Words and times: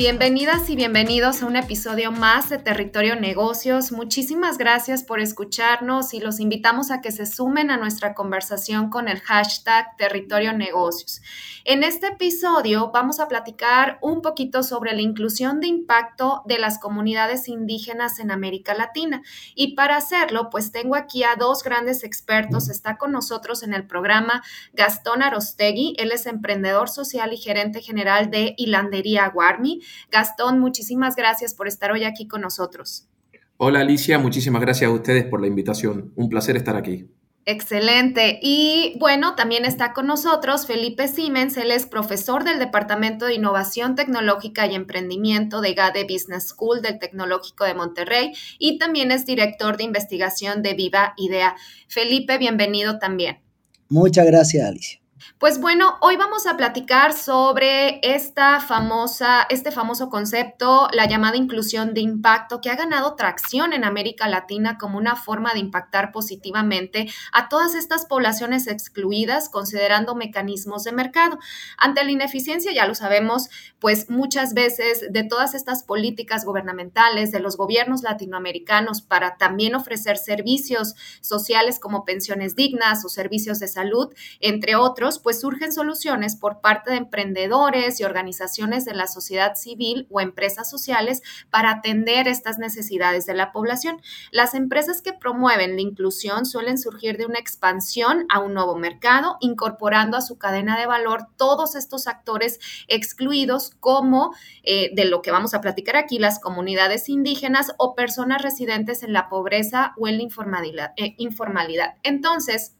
Bienvenidas 0.00 0.70
y 0.70 0.76
bienvenidos 0.76 1.42
a 1.42 1.46
un 1.46 1.56
episodio 1.56 2.10
más 2.10 2.48
de 2.48 2.56
Territorio 2.56 3.16
Negocios. 3.16 3.92
Muchísimas 3.92 4.56
gracias 4.56 5.02
por 5.02 5.20
escucharnos 5.20 6.14
y 6.14 6.20
los 6.20 6.40
invitamos 6.40 6.90
a 6.90 7.02
que 7.02 7.12
se 7.12 7.26
sumen 7.26 7.70
a 7.70 7.76
nuestra 7.76 8.14
conversación 8.14 8.88
con 8.88 9.08
el 9.08 9.20
hashtag 9.20 9.94
Territorio 9.98 10.54
Negocios. 10.54 11.20
En 11.66 11.82
este 11.82 12.06
episodio 12.06 12.90
vamos 12.90 13.20
a 13.20 13.28
platicar 13.28 13.98
un 14.00 14.22
poquito 14.22 14.62
sobre 14.62 14.94
la 14.94 15.02
inclusión 15.02 15.60
de 15.60 15.66
impacto 15.66 16.40
de 16.46 16.58
las 16.58 16.78
comunidades 16.78 17.46
indígenas 17.46 18.20
en 18.20 18.30
América 18.30 18.72
Latina. 18.72 19.20
Y 19.54 19.74
para 19.74 19.98
hacerlo, 19.98 20.48
pues 20.48 20.72
tengo 20.72 20.96
aquí 20.96 21.24
a 21.24 21.36
dos 21.36 21.62
grandes 21.62 22.04
expertos. 22.04 22.70
Está 22.70 22.96
con 22.96 23.12
nosotros 23.12 23.62
en 23.62 23.74
el 23.74 23.86
programa 23.86 24.42
Gastón 24.72 25.22
Arostegui. 25.22 25.94
Él 25.98 26.10
es 26.12 26.24
emprendedor 26.24 26.88
social 26.88 27.34
y 27.34 27.36
gerente 27.36 27.82
general 27.82 28.30
de 28.30 28.54
Hilandería 28.56 29.28
Guarmi. 29.28 29.82
Gastón, 30.10 30.58
muchísimas 30.58 31.16
gracias 31.16 31.54
por 31.54 31.68
estar 31.68 31.92
hoy 31.92 32.04
aquí 32.04 32.26
con 32.26 32.40
nosotros. 32.40 33.08
Hola 33.56 33.80
Alicia, 33.80 34.18
muchísimas 34.18 34.62
gracias 34.62 34.90
a 34.90 34.94
ustedes 34.94 35.24
por 35.24 35.40
la 35.40 35.46
invitación. 35.46 36.12
Un 36.16 36.28
placer 36.28 36.56
estar 36.56 36.76
aquí. 36.76 37.08
Excelente. 37.46 38.38
Y 38.42 38.96
bueno, 39.00 39.34
también 39.34 39.64
está 39.64 39.92
con 39.92 40.06
nosotros 40.06 40.66
Felipe 40.66 41.08
Siemens. 41.08 41.56
Él 41.56 41.72
es 41.72 41.86
profesor 41.86 42.44
del 42.44 42.58
Departamento 42.58 43.26
de 43.26 43.34
Innovación 43.34 43.96
Tecnológica 43.96 44.66
y 44.66 44.74
Emprendimiento 44.74 45.60
de 45.60 45.74
GADE 45.74 46.04
Business 46.04 46.48
School 46.48 46.82
del 46.82 46.98
Tecnológico 46.98 47.64
de 47.64 47.74
Monterrey 47.74 48.32
y 48.58 48.78
también 48.78 49.10
es 49.10 49.26
director 49.26 49.76
de 49.78 49.84
investigación 49.84 50.62
de 50.62 50.74
Viva 50.74 51.14
Idea. 51.16 51.56
Felipe, 51.88 52.38
bienvenido 52.38 52.98
también. 52.98 53.40
Muchas 53.88 54.26
gracias, 54.26 54.68
Alicia. 54.68 54.99
Pues 55.38 55.60
bueno, 55.60 55.96
hoy 56.00 56.16
vamos 56.16 56.46
a 56.46 56.56
platicar 56.56 57.12
sobre 57.12 58.00
esta 58.02 58.60
famosa, 58.60 59.46
este 59.48 59.70
famoso 59.70 60.08
concepto, 60.08 60.88
la 60.92 61.06
llamada 61.06 61.36
inclusión 61.36 61.94
de 61.94 62.00
impacto, 62.00 62.60
que 62.60 62.70
ha 62.70 62.76
ganado 62.76 63.14
tracción 63.16 63.72
en 63.72 63.84
América 63.84 64.28
Latina 64.28 64.78
como 64.78 64.98
una 64.98 65.16
forma 65.16 65.52
de 65.52 65.60
impactar 65.60 66.12
positivamente 66.12 67.10
a 67.32 67.48
todas 67.48 67.74
estas 67.74 68.06
poblaciones 68.06 68.66
excluidas, 68.66 69.48
considerando 69.48 70.14
mecanismos 70.14 70.84
de 70.84 70.92
mercado. 70.92 71.38
Ante 71.76 72.04
la 72.04 72.10
ineficiencia, 72.10 72.72
ya 72.72 72.86
lo 72.86 72.94
sabemos, 72.94 73.48
pues 73.78 74.10
muchas 74.10 74.54
veces 74.54 75.06
de 75.10 75.24
todas 75.24 75.54
estas 75.54 75.82
políticas 75.82 76.44
gubernamentales, 76.44 77.30
de 77.30 77.40
los 77.40 77.56
gobiernos 77.56 78.02
latinoamericanos, 78.02 79.02
para 79.02 79.36
también 79.36 79.74
ofrecer 79.74 80.16
servicios 80.16 80.94
sociales 81.20 81.78
como 81.78 82.04
pensiones 82.04 82.56
dignas 82.56 83.04
o 83.04 83.08
servicios 83.08 83.58
de 83.58 83.68
salud, 83.68 84.14
entre 84.40 84.76
otros, 84.76 85.09
pues 85.18 85.40
surgen 85.40 85.72
soluciones 85.72 86.36
por 86.36 86.60
parte 86.60 86.90
de 86.90 86.96
emprendedores 86.96 88.00
y 88.00 88.04
organizaciones 88.04 88.84
de 88.84 88.94
la 88.94 89.06
sociedad 89.06 89.54
civil 89.54 90.06
o 90.10 90.20
empresas 90.20 90.70
sociales 90.70 91.22
para 91.50 91.70
atender 91.70 92.28
estas 92.28 92.58
necesidades 92.58 93.26
de 93.26 93.34
la 93.34 93.52
población. 93.52 94.00
Las 94.30 94.54
empresas 94.54 95.02
que 95.02 95.12
promueven 95.12 95.74
la 95.74 95.82
inclusión 95.82 96.46
suelen 96.46 96.78
surgir 96.78 97.16
de 97.16 97.26
una 97.26 97.38
expansión 97.38 98.26
a 98.30 98.40
un 98.40 98.54
nuevo 98.54 98.76
mercado, 98.76 99.36
incorporando 99.40 100.16
a 100.16 100.22
su 100.22 100.38
cadena 100.38 100.78
de 100.78 100.86
valor 100.86 101.26
todos 101.36 101.74
estos 101.74 102.06
actores 102.06 102.60
excluidos 102.88 103.72
como 103.80 104.34
eh, 104.62 104.90
de 104.94 105.04
lo 105.04 105.22
que 105.22 105.30
vamos 105.30 105.54
a 105.54 105.60
platicar 105.60 105.96
aquí, 105.96 106.18
las 106.18 106.38
comunidades 106.38 107.08
indígenas 107.08 107.72
o 107.78 107.94
personas 107.94 108.42
residentes 108.42 109.02
en 109.02 109.12
la 109.12 109.28
pobreza 109.28 109.94
o 109.96 110.08
en 110.08 110.16
la 110.16 110.22
informalidad. 110.22 110.92
Eh, 110.96 111.14
informalidad. 111.18 111.94
Entonces, 112.02 112.76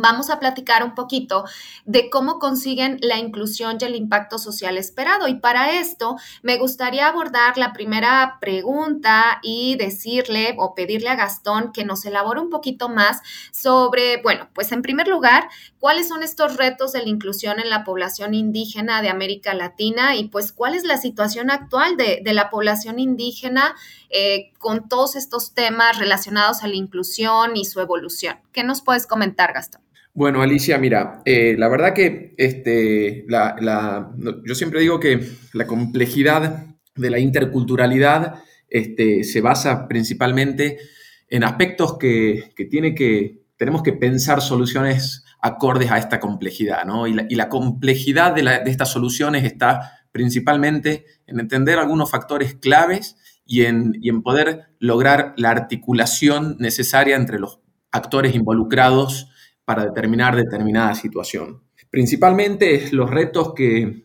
vamos 0.00 0.30
a 0.30 0.38
platicar 0.38 0.84
un 0.84 0.94
poquito 0.94 1.44
de 1.84 2.10
cómo 2.10 2.38
consiguen 2.38 2.98
la 3.00 3.18
inclusión 3.18 3.78
y 3.80 3.84
el 3.84 3.96
impacto 3.96 4.38
social 4.38 4.76
esperado. 4.78 5.28
Y 5.28 5.36
para 5.36 5.78
esto 5.78 6.16
me 6.42 6.56
gustaría 6.58 7.08
abordar 7.08 7.58
la 7.58 7.72
primera 7.72 8.38
pregunta 8.40 9.40
y 9.42 9.76
decirle 9.76 10.54
o 10.58 10.74
pedirle 10.74 11.10
a 11.10 11.16
Gastón 11.16 11.72
que 11.72 11.84
nos 11.84 12.04
elabore 12.04 12.40
un 12.40 12.50
poquito 12.50 12.88
más 12.88 13.20
sobre, 13.52 14.20
bueno, 14.22 14.48
pues 14.54 14.72
en 14.72 14.82
primer 14.82 15.08
lugar, 15.08 15.48
cuáles 15.78 16.08
son 16.08 16.22
estos 16.22 16.56
retos 16.56 16.92
de 16.92 17.02
la 17.02 17.08
inclusión 17.08 17.60
en 17.60 17.70
la 17.70 17.84
población 17.84 18.34
indígena 18.34 19.02
de 19.02 19.08
América 19.08 19.54
Latina 19.54 20.16
y 20.16 20.28
pues 20.28 20.52
cuál 20.52 20.74
es 20.74 20.84
la 20.84 20.96
situación 20.96 21.50
actual 21.50 21.96
de, 21.96 22.22
la 22.34 22.50
población 22.50 22.98
indígena 22.98 23.76
eh, 24.10 24.52
con 24.58 24.88
todos 24.88 25.14
estos 25.14 25.54
temas 25.54 25.98
relacionados 25.98 26.62
a 26.62 26.68
la 26.68 26.74
inclusión 26.74 27.56
y 27.56 27.64
su 27.64 27.80
evolución. 27.80 28.38
¿Qué 28.52 28.64
nos 28.64 28.82
puedes 28.82 29.06
comentar, 29.06 29.52
Gastón? 29.52 29.83
Bueno, 30.16 30.42
Alicia, 30.42 30.78
mira, 30.78 31.22
eh, 31.24 31.56
la 31.58 31.68
verdad 31.68 31.92
que 31.92 32.36
este, 32.38 33.26
yo 33.28 34.54
siempre 34.54 34.78
digo 34.78 35.00
que 35.00 35.28
la 35.52 35.66
complejidad 35.66 36.66
de 36.94 37.10
la 37.10 37.18
interculturalidad 37.18 38.36
este, 38.68 39.24
se 39.24 39.40
basa 39.40 39.88
principalmente 39.88 40.78
en 41.28 41.42
aspectos 41.42 41.98
que, 41.98 42.52
tiene 42.70 42.94
que 42.94 43.42
tenemos 43.56 43.82
que 43.82 43.92
pensar 43.92 44.40
soluciones 44.40 45.24
acordes 45.40 45.90
a 45.90 45.98
esta 45.98 46.20
complejidad, 46.20 46.84
¿no? 46.84 47.08
Y 47.08 47.14
la, 47.34 47.48
complejidad 47.48 48.36
de, 48.36 48.42
de, 48.42 48.70
estas 48.70 48.92
soluciones 48.92 49.42
está 49.42 49.98
principalmente 50.12 51.06
en 51.26 51.40
entender 51.40 51.80
algunos 51.80 52.08
factores 52.08 52.54
claves 52.54 53.16
y 53.44 53.62
en, 53.64 53.98
y 54.00 54.10
en 54.10 54.22
poder 54.22 54.68
lograr 54.78 55.34
la 55.36 55.50
articulación 55.50 56.56
necesaria 56.60 57.16
entre 57.16 57.40
los 57.40 57.58
actores 57.90 58.36
involucrados 58.36 59.28
para 59.64 59.84
determinar 59.84 60.36
determinada 60.36 60.94
situación. 60.94 61.62
Principalmente 61.90 62.88
los 62.92 63.10
retos 63.10 63.54
que, 63.54 64.04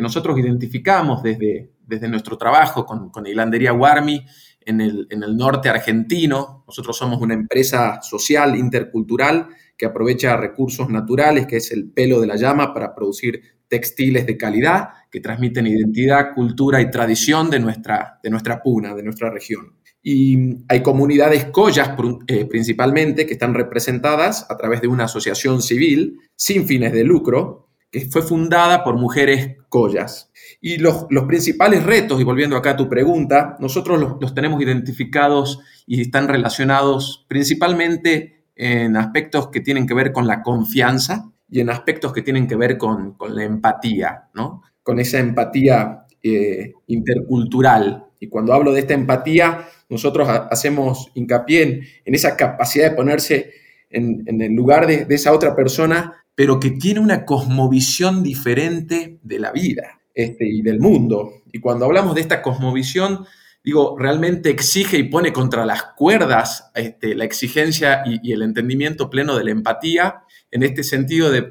nosotros 0.00 0.38
identificamos 0.38 1.22
desde, 1.22 1.72
desde 1.86 2.08
nuestro 2.08 2.36
trabajo 2.36 2.84
con, 2.84 3.10
con 3.10 3.26
Hilandería 3.26 3.72
Warmi 3.72 4.24
en 4.66 4.80
el, 4.80 5.06
en 5.10 5.22
el 5.22 5.36
norte 5.36 5.68
argentino. 5.68 6.64
Nosotros 6.66 6.96
somos 6.96 7.20
una 7.20 7.34
empresa 7.34 8.00
social 8.02 8.56
intercultural 8.56 9.48
que 9.76 9.86
aprovecha 9.86 10.36
recursos 10.36 10.88
naturales, 10.88 11.46
que 11.46 11.56
es 11.56 11.70
el 11.72 11.90
pelo 11.90 12.20
de 12.20 12.26
la 12.26 12.36
llama, 12.36 12.72
para 12.74 12.94
producir 12.94 13.40
textiles 13.68 14.26
de 14.26 14.36
calidad 14.36 14.90
que 15.10 15.20
transmiten 15.20 15.66
identidad, 15.66 16.34
cultura 16.34 16.80
y 16.80 16.90
tradición 16.90 17.50
de 17.50 17.60
nuestra, 17.60 18.18
de 18.22 18.30
nuestra 18.30 18.62
puna, 18.62 18.94
de 18.94 19.02
nuestra 19.02 19.30
región. 19.30 19.76
Y 20.02 20.64
hay 20.68 20.82
comunidades 20.82 21.44
collas 21.46 21.92
eh, 22.26 22.44
principalmente 22.46 23.24
que 23.24 23.34
están 23.34 23.54
representadas 23.54 24.46
a 24.50 24.56
través 24.56 24.80
de 24.80 24.88
una 24.88 25.04
asociación 25.04 25.62
civil 25.62 26.18
sin 26.34 26.66
fines 26.66 26.92
de 26.92 27.04
lucro 27.04 27.68
que 27.92 28.06
fue 28.06 28.22
fundada 28.22 28.82
por 28.82 28.96
mujeres 28.96 29.58
collas. 29.68 30.32
Y 30.60 30.78
los, 30.78 31.06
principales 31.28 31.84
retos, 31.84 32.20
y 32.20 32.24
volviendo 32.24 32.56
acá 32.56 32.70
a 32.70 32.76
tu 32.76 32.88
pregunta, 32.88 33.56
nosotros 33.60 34.18
los, 34.18 34.34
tenemos 34.34 34.60
identificados 34.62 35.60
y 35.86 36.00
están 36.00 36.26
relacionados 36.26 37.26
principalmente 37.28 38.46
en 38.56 38.96
aspectos 38.96 39.48
que 39.48 39.60
tienen 39.60 39.86
que 39.86 39.94
ver 39.94 40.12
con 40.12 40.26
la 40.26 40.42
confianza 40.42 41.30
y 41.50 41.60
en 41.60 41.68
aspectos 41.68 42.14
que 42.14 42.22
tienen 42.22 42.46
que 42.46 42.56
ver 42.56 42.78
con, 42.78 43.16
la 43.28 43.44
empatía, 43.44 44.30
¿no? 44.34 44.62
con 44.82 44.98
esa 44.98 45.18
empatía 45.18 46.06
eh, 46.22 46.72
intercultural. 46.86 48.06
Y 48.22 48.28
cuando 48.28 48.54
hablo 48.54 48.72
de 48.72 48.78
esta 48.78 48.94
empatía, 48.94 49.68
nosotros 49.88 50.28
hacemos 50.28 51.10
hincapié 51.14 51.82
en, 52.04 52.14
esa 52.14 52.36
capacidad 52.36 52.88
de 52.88 52.94
ponerse 52.94 53.52
en, 53.90 54.40
el 54.40 54.52
lugar 54.52 54.86
de, 54.86 55.12
esa 55.12 55.32
otra 55.32 55.56
persona, 55.56 56.24
pero 56.36 56.60
que 56.60 56.70
tiene 56.70 57.00
una 57.00 57.24
cosmovisión 57.24 58.22
diferente 58.22 59.18
de 59.24 59.38
la 59.40 59.50
vida 59.50 60.00
este, 60.14 60.46
y 60.46 60.62
del 60.62 60.78
mundo. 60.78 61.42
Y 61.52 61.58
cuando 61.58 61.84
hablamos 61.84 62.14
de 62.14 62.20
esta 62.20 62.42
cosmovisión, 62.42 63.26
digo, 63.64 63.96
realmente 63.98 64.50
exige 64.50 64.98
y 64.98 65.08
pone 65.10 65.32
contra 65.32 65.66
las 65.66 65.82
cuerdas 65.96 66.70
este, 66.76 67.16
la 67.16 67.24
exigencia 67.24 68.04
y, 68.06 68.30
el 68.30 68.42
entendimiento 68.42 69.10
pleno 69.10 69.36
de 69.36 69.42
la 69.42 69.50
empatía, 69.50 70.22
en 70.52 70.62
este 70.62 70.84
sentido 70.84 71.28
de, 71.32 71.42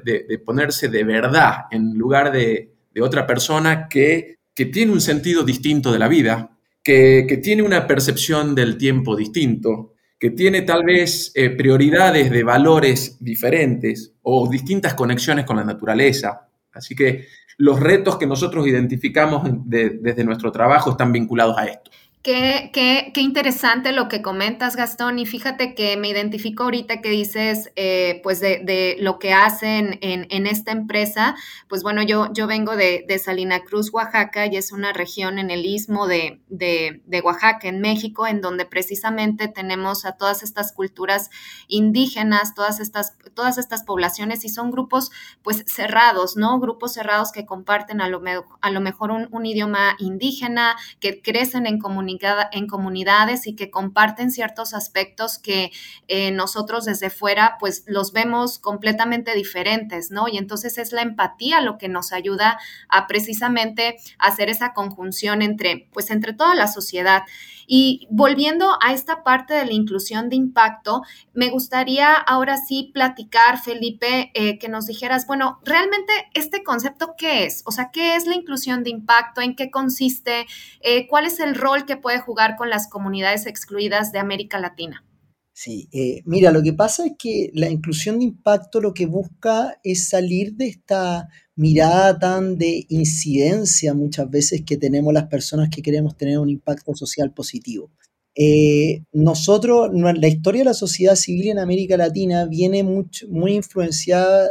ponerse 0.42 0.88
de 0.88 1.04
verdad 1.04 1.66
en 1.70 1.98
lugar 1.98 2.32
de, 2.32 2.72
otra 2.98 3.26
persona 3.26 3.88
que, 3.88 4.38
que 4.54 4.64
tiene 4.64 4.92
un 4.92 5.02
sentido 5.02 5.44
distinto 5.44 5.92
de 5.92 5.98
la 5.98 6.08
vida, 6.08 6.52
que, 6.82 7.40
tiene 7.42 7.62
una 7.62 7.86
percepción 7.86 8.54
del 8.54 8.76
tiempo 8.76 9.16
distinto, 9.16 9.94
que 10.18 10.30
tiene 10.30 10.62
tal 10.62 10.84
vez 10.84 11.32
eh, 11.34 11.50
prioridades 11.50 12.30
de 12.30 12.44
valores 12.44 13.16
diferentes 13.20 14.14
o 14.22 14.48
distintas 14.48 14.94
conexiones 14.94 15.44
con 15.44 15.56
la 15.56 15.64
naturaleza. 15.64 16.48
Así 16.72 16.94
que 16.94 17.26
los 17.58 17.80
retos 17.80 18.16
que 18.16 18.26
nosotros 18.26 18.66
identificamos 18.66 19.42
desde 19.64 20.24
nuestro 20.24 20.50
trabajo 20.50 20.92
están 20.92 21.12
vinculados 21.12 21.56
a 21.58 21.66
esto. 21.66 21.90
Qué, 22.22 22.70
qué, 22.72 23.10
qué, 23.12 23.20
interesante 23.20 23.90
lo 23.90 24.08
que 24.08 24.22
comentas, 24.22 24.76
Gastón. 24.76 25.18
Y 25.18 25.26
fíjate 25.26 25.74
que 25.74 25.96
me 25.96 26.08
identifico 26.08 26.62
ahorita 26.62 27.00
que 27.00 27.10
dices, 27.10 27.72
eh, 27.74 28.20
pues, 28.22 28.38
de, 28.38 28.60
de, 28.62 28.96
lo 29.00 29.18
que 29.18 29.32
hacen 29.32 29.98
en, 30.02 30.28
en, 30.30 30.46
esta 30.46 30.70
empresa. 30.70 31.34
Pues 31.68 31.82
bueno, 31.82 32.00
yo, 32.00 32.32
yo 32.32 32.46
vengo 32.46 32.76
de, 32.76 33.04
de, 33.08 33.18
Salina 33.18 33.64
Cruz, 33.64 33.92
Oaxaca, 33.92 34.46
y 34.46 34.56
es 34.56 34.70
una 34.70 34.92
región 34.92 35.40
en 35.40 35.50
el 35.50 35.66
istmo 35.66 36.06
de, 36.06 36.40
de, 36.48 37.20
Oaxaca, 37.24 37.66
en 37.66 37.80
México, 37.80 38.28
en 38.28 38.40
donde 38.40 38.66
precisamente 38.66 39.48
tenemos 39.48 40.04
a 40.04 40.12
todas 40.12 40.44
estas 40.44 40.72
culturas 40.72 41.28
indígenas, 41.66 42.54
todas 42.54 42.78
estas, 42.78 43.16
todas 43.34 43.58
estas 43.58 43.82
poblaciones, 43.82 44.44
y 44.44 44.48
son 44.48 44.70
grupos, 44.70 45.10
pues, 45.42 45.64
cerrados, 45.66 46.36
¿no? 46.36 46.60
Grupos 46.60 46.92
cerrados 46.92 47.32
que 47.32 47.46
comparten 47.46 48.00
a 48.00 48.08
lo, 48.08 48.22
a 48.60 48.70
lo 48.70 48.80
mejor 48.80 49.10
un, 49.10 49.26
un 49.32 49.44
idioma 49.44 49.96
indígena, 49.98 50.76
que 51.00 51.20
crecen 51.20 51.66
en 51.66 51.80
en 52.52 52.66
comunidades 52.66 53.46
y 53.46 53.54
que 53.54 53.70
comparten 53.70 54.30
ciertos 54.30 54.74
aspectos 54.74 55.38
que 55.38 55.70
eh, 56.08 56.30
nosotros 56.30 56.84
desde 56.84 57.10
fuera 57.10 57.56
pues 57.58 57.84
los 57.86 58.12
vemos 58.12 58.58
completamente 58.58 59.34
diferentes, 59.34 60.10
¿no? 60.10 60.28
Y 60.28 60.38
entonces 60.38 60.78
es 60.78 60.92
la 60.92 61.02
empatía 61.02 61.60
lo 61.60 61.78
que 61.78 61.88
nos 61.88 62.12
ayuda 62.12 62.58
a 62.88 63.06
precisamente 63.06 63.96
hacer 64.18 64.48
esa 64.48 64.72
conjunción 64.72 65.42
entre 65.42 65.88
pues 65.92 66.10
entre 66.10 66.32
toda 66.32 66.54
la 66.54 66.68
sociedad. 66.68 67.22
Y 67.66 68.06
volviendo 68.10 68.76
a 68.82 68.92
esta 68.92 69.22
parte 69.22 69.54
de 69.54 69.64
la 69.64 69.72
inclusión 69.72 70.28
de 70.28 70.36
impacto, 70.36 71.02
me 71.32 71.48
gustaría 71.48 72.12
ahora 72.12 72.56
sí 72.56 72.90
platicar, 72.92 73.62
Felipe, 73.62 74.30
eh, 74.34 74.58
que 74.58 74.68
nos 74.68 74.86
dijeras, 74.86 75.26
bueno, 75.26 75.58
realmente 75.64 76.12
este 76.34 76.62
concepto, 76.62 77.14
¿qué 77.16 77.44
es? 77.44 77.62
O 77.64 77.72
sea, 77.72 77.90
¿qué 77.92 78.16
es 78.16 78.26
la 78.26 78.34
inclusión 78.34 78.82
de 78.82 78.90
impacto? 78.90 79.40
¿En 79.40 79.56
qué 79.56 79.70
consiste? 79.70 80.46
Eh, 80.80 81.06
¿Cuál 81.08 81.26
es 81.26 81.40
el 81.40 81.54
rol 81.54 81.86
que 81.86 81.96
puede 82.02 82.18
jugar 82.18 82.56
con 82.56 82.68
las 82.68 82.88
comunidades 82.88 83.46
excluidas 83.46 84.12
de 84.12 84.18
América 84.18 84.58
Latina? 84.58 85.04
Sí, 85.54 85.88
eh, 85.92 86.22
mira, 86.24 86.50
lo 86.50 86.62
que 86.62 86.72
pasa 86.72 87.06
es 87.06 87.12
que 87.18 87.50
la 87.54 87.68
inclusión 87.68 88.18
de 88.18 88.24
impacto 88.24 88.80
lo 88.80 88.94
que 88.94 89.06
busca 89.06 89.78
es 89.84 90.08
salir 90.08 90.54
de 90.54 90.66
esta 90.66 91.28
mirada 91.54 92.18
tan 92.18 92.56
de 92.56 92.86
incidencia 92.88 93.92
muchas 93.92 94.30
veces 94.30 94.62
que 94.66 94.78
tenemos 94.78 95.12
las 95.12 95.28
personas 95.28 95.68
que 95.68 95.82
queremos 95.82 96.16
tener 96.16 96.38
un 96.38 96.48
impacto 96.48 96.94
social 96.94 97.32
positivo. 97.32 97.90
Eh, 98.34 99.04
nosotros, 99.12 99.90
la 99.92 100.28
historia 100.28 100.62
de 100.62 100.66
la 100.66 100.74
sociedad 100.74 101.16
civil 101.16 101.48
en 101.48 101.58
América 101.58 101.98
Latina 101.98 102.46
viene 102.46 102.82
muy 102.82 103.52
influenciada 103.52 104.48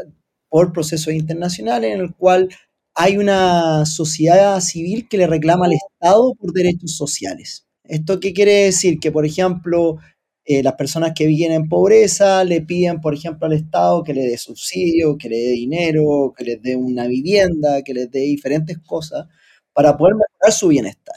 por 0.49 0.71
procesos 0.71 1.13
internacionales 1.13 1.95
en 1.95 2.01
el 2.01 2.13
cual 2.13 2.49
hay 2.93 3.17
una 3.17 3.85
sociedad 3.85 4.59
civil 4.59 5.07
que 5.09 5.17
le 5.17 5.25
reclama 5.27 5.65
al 5.65 5.73
Estado 5.73 5.90
por 6.01 6.53
derechos 6.53 6.95
sociales. 6.95 7.67
¿Esto 7.83 8.19
qué 8.19 8.33
quiere 8.33 8.65
decir? 8.65 8.99
Que, 8.99 9.11
por 9.11 9.25
ejemplo, 9.25 9.97
eh, 10.45 10.63
las 10.63 10.73
personas 10.73 11.13
que 11.15 11.27
viven 11.27 11.51
en 11.51 11.69
pobreza 11.69 12.43
le 12.43 12.61
piden, 12.61 13.01
por 13.01 13.13
ejemplo, 13.13 13.47
al 13.47 13.53
Estado 13.53 14.03
que 14.03 14.13
le 14.13 14.23
dé 14.23 14.37
subsidio, 14.37 15.17
que 15.17 15.29
le 15.29 15.37
dé 15.37 15.51
dinero, 15.51 16.33
que 16.35 16.43
les 16.43 16.61
dé 16.61 16.75
una 16.75 17.07
vivienda, 17.07 17.83
que 17.83 17.93
les 17.93 18.09
dé 18.11 18.21
diferentes 18.21 18.77
cosas 18.79 19.27
para 19.73 19.97
poder 19.97 20.15
mejorar 20.15 20.53
su 20.53 20.69
bienestar. 20.69 21.15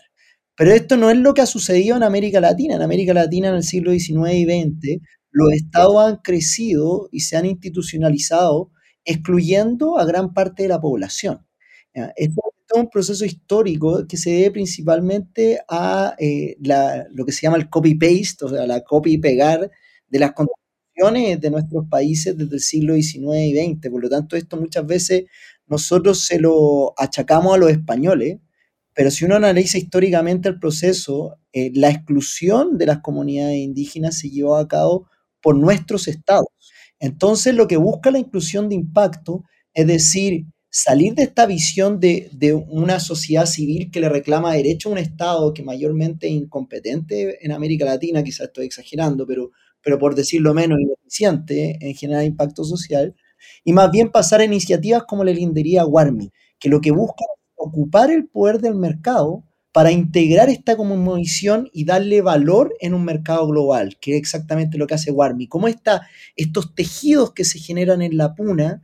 Pero 0.56 0.72
esto 0.72 0.96
no 0.96 1.10
es 1.10 1.16
lo 1.16 1.34
que 1.34 1.42
ha 1.42 1.46
sucedido 1.46 1.96
en 1.96 2.02
América 2.04 2.40
Latina. 2.40 2.76
En 2.76 2.82
América 2.82 3.14
Latina 3.14 3.48
en 3.48 3.56
el 3.56 3.64
siglo 3.64 3.92
XIX 3.92 4.34
y 4.34 4.44
XX, 4.44 5.00
los 5.32 5.52
estados 5.52 5.96
han 5.98 6.16
crecido 6.18 7.08
y 7.10 7.20
se 7.20 7.36
han 7.36 7.46
institucionalizado 7.46 8.70
excluyendo 9.04 9.98
a 9.98 10.04
gran 10.04 10.32
parte 10.34 10.64
de 10.64 10.68
la 10.70 10.80
población. 10.80 11.46
Esto 12.16 12.40
un 12.74 12.90
proceso 12.90 13.24
histórico 13.24 14.06
que 14.06 14.16
se 14.16 14.30
debe 14.30 14.52
principalmente 14.52 15.60
a 15.68 16.14
eh, 16.18 16.56
lo 17.12 17.24
que 17.24 17.32
se 17.32 17.42
llama 17.42 17.56
el 17.56 17.68
copy-paste, 17.68 18.44
o 18.44 18.48
sea, 18.48 18.66
la 18.66 18.82
copy 18.82 19.14
y 19.14 19.18
pegar 19.18 19.70
de 20.08 20.18
las 20.18 20.32
constituciones 20.32 21.40
de 21.40 21.50
nuestros 21.50 21.86
países 21.88 22.36
desde 22.36 22.56
el 22.56 22.60
siglo 22.60 22.94
XIX 22.94 23.36
y 23.38 23.74
XX. 23.74 23.90
Por 23.90 24.02
lo 24.02 24.08
tanto, 24.08 24.36
esto 24.36 24.56
muchas 24.56 24.86
veces 24.86 25.24
nosotros 25.66 26.24
se 26.24 26.38
lo 26.38 26.94
achacamos 26.98 27.54
a 27.54 27.58
los 27.58 27.70
españoles, 27.70 28.38
pero 28.94 29.10
si 29.10 29.24
uno 29.24 29.36
analiza 29.36 29.78
históricamente 29.78 30.48
el 30.48 30.58
proceso, 30.58 31.38
eh, 31.52 31.72
la 31.74 31.90
exclusión 31.90 32.78
de 32.78 32.86
las 32.86 33.00
comunidades 33.00 33.56
indígenas 33.56 34.18
se 34.18 34.30
llevó 34.30 34.56
a 34.56 34.68
cabo 34.68 35.08
por 35.42 35.56
nuestros 35.56 36.08
estados. 36.08 36.46
Entonces, 37.00 37.54
lo 37.54 37.66
que 37.66 37.76
busca 37.76 38.10
la 38.10 38.18
inclusión 38.18 38.68
de 38.68 38.76
impacto 38.76 39.44
es 39.74 39.86
decir, 39.88 40.46
salir 40.74 41.14
de 41.14 41.22
esta 41.22 41.46
visión 41.46 42.00
de, 42.00 42.28
una 42.68 42.98
sociedad 42.98 43.46
civil 43.46 43.92
que 43.92 44.00
le 44.00 44.08
reclama 44.08 44.54
derecho 44.54 44.88
a 44.88 44.92
un 44.92 44.98
Estado 44.98 45.54
que 45.54 45.62
mayormente 45.62 46.26
es 46.26 46.32
incompetente 46.32 47.38
en 47.46 47.52
América 47.52 47.84
Latina, 47.84 48.24
quizás 48.24 48.48
estoy 48.48 48.66
exagerando, 48.66 49.24
pero, 49.24 49.52
pero 49.80 50.00
por 50.00 50.16
decirlo 50.16 50.52
menos 50.52 50.80
ineficiente 50.80 51.78
en 51.80 51.94
generar 51.94 52.24
impacto 52.24 52.64
social, 52.64 53.14
y 53.62 53.72
más 53.72 53.88
bien 53.92 54.10
pasar 54.10 54.40
a 54.40 54.44
iniciativas 54.44 55.04
como 55.04 55.22
la 55.22 55.30
lindería 55.30 55.86
Warmi, 55.86 56.32
que 56.58 56.68
lo 56.68 56.80
que 56.80 56.90
busca 56.90 57.22
es 57.22 57.40
ocupar 57.54 58.10
el 58.10 58.26
poder 58.26 58.60
del 58.60 58.74
mercado 58.74 59.44
para 59.70 59.92
integrar 59.92 60.48
esta 60.48 60.76
visión 61.16 61.70
y 61.72 61.84
darle 61.84 62.20
valor 62.20 62.74
en 62.80 62.94
un 62.94 63.04
mercado 63.04 63.46
global, 63.46 63.96
que 64.00 64.14
es 64.14 64.18
exactamente 64.18 64.76
lo 64.76 64.88
que 64.88 64.94
hace 64.94 65.12
Warmi. 65.12 65.46
Cómo 65.46 65.68
está, 65.68 66.08
estos 66.34 66.74
tejidos 66.74 67.32
que 67.32 67.44
se 67.44 67.60
generan 67.60 68.02
en 68.02 68.16
la 68.16 68.34
puna 68.34 68.82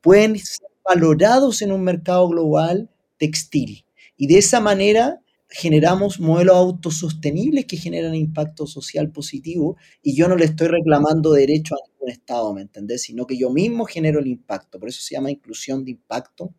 pueden 0.00 0.38
ser 0.38 0.71
valorados 0.84 1.62
en 1.62 1.72
un 1.72 1.82
mercado 1.82 2.28
global 2.28 2.90
textil. 3.18 3.84
Y 4.16 4.26
de 4.26 4.38
esa 4.38 4.60
manera 4.60 5.20
generamos 5.48 6.18
modelos 6.18 6.56
autosostenibles 6.56 7.66
que 7.66 7.76
generan 7.76 8.14
impacto 8.14 8.66
social 8.66 9.10
positivo 9.10 9.76
y 10.02 10.16
yo 10.16 10.28
no 10.28 10.36
le 10.36 10.46
estoy 10.46 10.68
reclamando 10.68 11.32
derecho 11.32 11.74
a 11.74 11.78
ningún 11.86 12.10
Estado, 12.10 12.52
¿me 12.54 12.62
entendés? 12.62 13.02
Sino 13.02 13.26
que 13.26 13.36
yo 13.36 13.50
mismo 13.50 13.84
genero 13.84 14.18
el 14.18 14.26
impacto. 14.26 14.80
Por 14.80 14.88
eso 14.88 15.00
se 15.02 15.14
llama 15.14 15.30
inclusión 15.30 15.84
de 15.84 15.92
impacto 15.92 16.52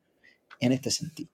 en 0.60 0.72
este 0.72 0.92
sentido. 0.92 1.33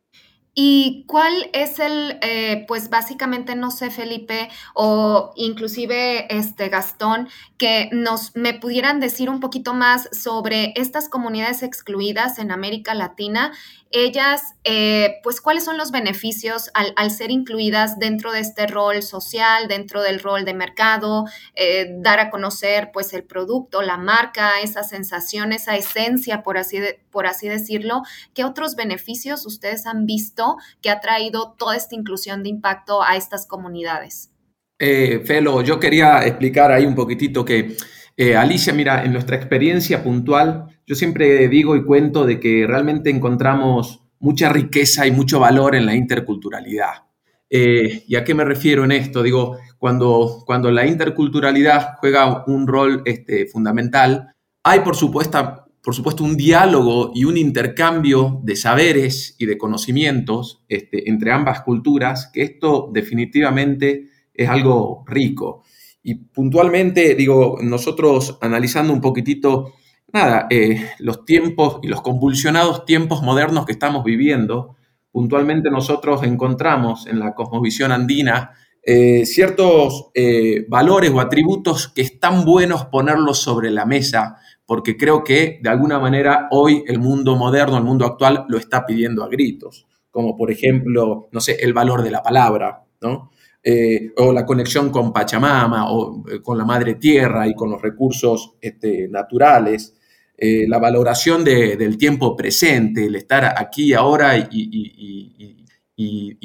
¿Y 0.62 1.06
cuál 1.08 1.50
es 1.54 1.80
el, 1.80 2.20
eh, 2.22 2.66
pues 2.68 2.90
básicamente, 2.90 3.56
no 3.56 3.72
sé, 3.72 3.92
Felipe, 3.92 4.50
o 4.74 5.32
inclusive 5.38 6.28
este 6.36 6.68
Gastón, 6.68 7.30
que 7.58 7.88
nos 7.94 8.36
me 8.36 8.54
pudieran 8.54 9.00
decir 9.00 9.30
un 9.30 9.40
poquito 9.40 9.74
más 9.74 10.10
sobre 10.12 10.74
estas 10.76 11.08
comunidades 11.08 11.64
excluidas 11.64 12.40
en 12.40 12.52
América 12.52 12.94
Latina 12.94 13.54
ellas, 13.92 14.54
eh, 14.66 15.20
pues, 15.24 15.42
cuáles 15.42 15.64
son 15.64 15.78
los 15.78 15.90
beneficios 15.90 16.70
al, 16.74 17.12
ser 17.12 17.32
incluidas 17.32 17.98
dentro 17.98 18.32
de 18.32 18.40
este 18.40 18.68
rol 18.68 19.02
social, 19.02 19.68
dentro 19.68 20.04
del 20.04 20.20
rol 20.20 20.46
de 20.46 20.54
mercado, 20.54 21.26
eh, 21.56 21.96
dar 21.98 22.20
a 22.20 22.30
conocer, 22.30 22.92
pues, 22.94 23.14
el 23.14 23.24
producto, 23.24 23.82
la 23.82 23.98
marca, 23.98 24.62
esa 24.62 24.84
sensación, 24.84 25.54
esa 25.54 25.76
esencia, 25.76 26.44
por 26.44 26.58
así, 26.60 26.80
por 27.10 27.26
así 27.26 27.48
decirlo. 27.48 28.04
¿Qué 28.36 28.44
otros 28.44 28.76
beneficios 28.76 29.46
ustedes 29.48 29.88
han 29.88 30.06
visto 30.06 30.49
que 30.82 30.90
ha 30.90 31.00
traído 31.00 31.56
toda 31.58 31.76
esta 31.76 31.96
inclusión 31.96 32.44
de 32.44 32.50
impacto 32.50 33.04
a 33.04 33.16
estas 33.16 33.46
comunidades? 33.46 34.32
Eh, 34.80 35.22
Felo, 35.26 35.62
yo 35.62 35.80
quería 35.80 36.26
explicar 36.26 36.72
ahí 36.72 36.86
un 36.86 36.96
poquitito 36.96 37.44
que 37.44 37.76
eh, 38.16 38.36
Alicia, 38.36 38.74
mira, 38.74 39.04
en 39.04 39.14
nuestra 39.14 39.36
experiencia 39.36 40.04
puntual, 40.04 40.66
yo 40.86 40.96
siempre 40.96 41.48
digo 41.48 41.76
y 41.76 41.86
cuento 41.86 42.26
de 42.26 42.40
que 42.40 42.66
realmente 42.68 43.10
encontramos 43.10 44.02
mucha 44.20 44.50
riqueza 44.50 45.08
y 45.08 45.12
mucho 45.12 45.40
valor 45.40 45.76
en 45.76 45.86
la 45.86 45.96
interculturalidad. 45.96 47.06
Eh, 47.50 48.04
¿Y 48.08 48.16
a 48.16 48.24
qué 48.24 48.34
me 48.34 48.46
refiero 48.46 48.84
en 48.84 48.92
esto? 48.92 49.24
Digo, 49.24 49.58
cuando, 49.78 50.44
cuando 50.46 50.70
la 50.72 50.86
interculturalidad 50.86 51.96
juega 52.00 52.44
un 52.46 52.68
rol 52.68 53.02
este, 53.06 53.48
fundamental, 53.48 54.36
hay 54.64 54.82
por 54.82 54.96
supuesto, 54.96 55.69
por 55.82 55.96
supuesto 55.96 56.24
un 56.24 56.36
diálogo 56.36 57.12
y 57.14 57.24
un 57.24 57.38
intercambio 57.38 58.42
de 58.44 58.56
saberes 58.56 59.36
y 59.40 59.46
de 59.46 59.58
conocimientos 59.58 60.64
este, 60.68 61.10
entre 61.10 61.32
ambas 61.32 61.62
culturas, 61.62 62.30
que 62.34 62.44
esto 62.44 62.90
definitivamente 62.94 64.10
es 64.34 64.50
algo 64.50 65.04
rico. 65.08 65.64
Y 66.04 66.16
puntualmente, 66.16 67.16
digo, 67.16 67.58
nosotros 67.62 68.38
analizando 68.42 68.94
un 68.94 69.02
poquitito, 69.02 69.74
nada, 70.12 70.48
eh, 70.50 70.90
los 71.00 71.26
tiempos 71.26 71.80
y 71.82 71.88
los 71.88 72.02
convulsionados 72.02 72.86
tiempos 72.86 73.22
modernos 73.22 73.66
que 73.66 73.74
estamos 73.74 74.04
viviendo, 74.04 74.76
puntualmente 75.12 75.70
nosotros 75.70 76.24
encontramos 76.24 77.08
en 77.08 77.20
la 77.20 77.34
cosmovisión 77.36 77.92
andina 77.92 78.52
eh, 78.82 79.26
ciertos 79.26 80.10
eh, 80.14 80.66
valores 80.70 81.12
o 81.12 81.20
atributos 81.20 81.90
que 81.90 82.02
están 82.02 82.46
buenos 82.46 82.86
ponerlos 82.86 83.40
sobre 83.40 83.72
la 83.72 83.86
mesa, 83.86 84.38
porque 84.70 84.96
creo 84.96 85.24
que 85.24 85.60
de 85.64 85.70
alguna 85.70 85.98
manera 85.98 86.48
hoy 86.52 86.84
el 86.86 87.00
mundo 87.00 87.36
moderno, 87.36 87.76
el 87.76 87.84
mundo 87.84 88.06
actual, 88.06 88.46
lo 88.50 88.60
está 88.60 88.86
pidiendo 88.86 89.24
a 89.24 89.28
gritos, 89.28 89.88
como 90.12 90.38
por 90.38 90.52
ejemplo, 90.52 91.28
no 91.32 91.42
sé, 91.42 91.58
el 91.60 91.74
valor 91.74 92.04
de 92.04 92.12
la 92.12 92.22
palabra, 92.22 92.84
¿no? 93.02 93.32
eh, 93.64 94.14
o 94.18 94.32
la 94.32 94.46
conexión 94.46 94.92
con 94.92 95.12
Pachamama 95.12 95.92
o 95.92 96.24
eh, 96.30 96.40
con 96.40 96.56
la 96.56 96.66
madre 96.66 96.96
tierra 96.96 97.48
y 97.48 97.56
con 97.56 97.72
los 97.72 97.82
recursos 97.82 98.58
este, 98.62 99.08
naturales, 99.08 99.96
eh, 100.38 100.68
la 100.68 100.78
valoración 100.78 101.44
del 101.44 101.98
tiempo 101.98 102.36
presente, 102.36 103.08
el 103.08 103.16
estar 103.16 103.56
aquí 103.58 103.96
ahora 103.96 104.38
y, 104.38 105.56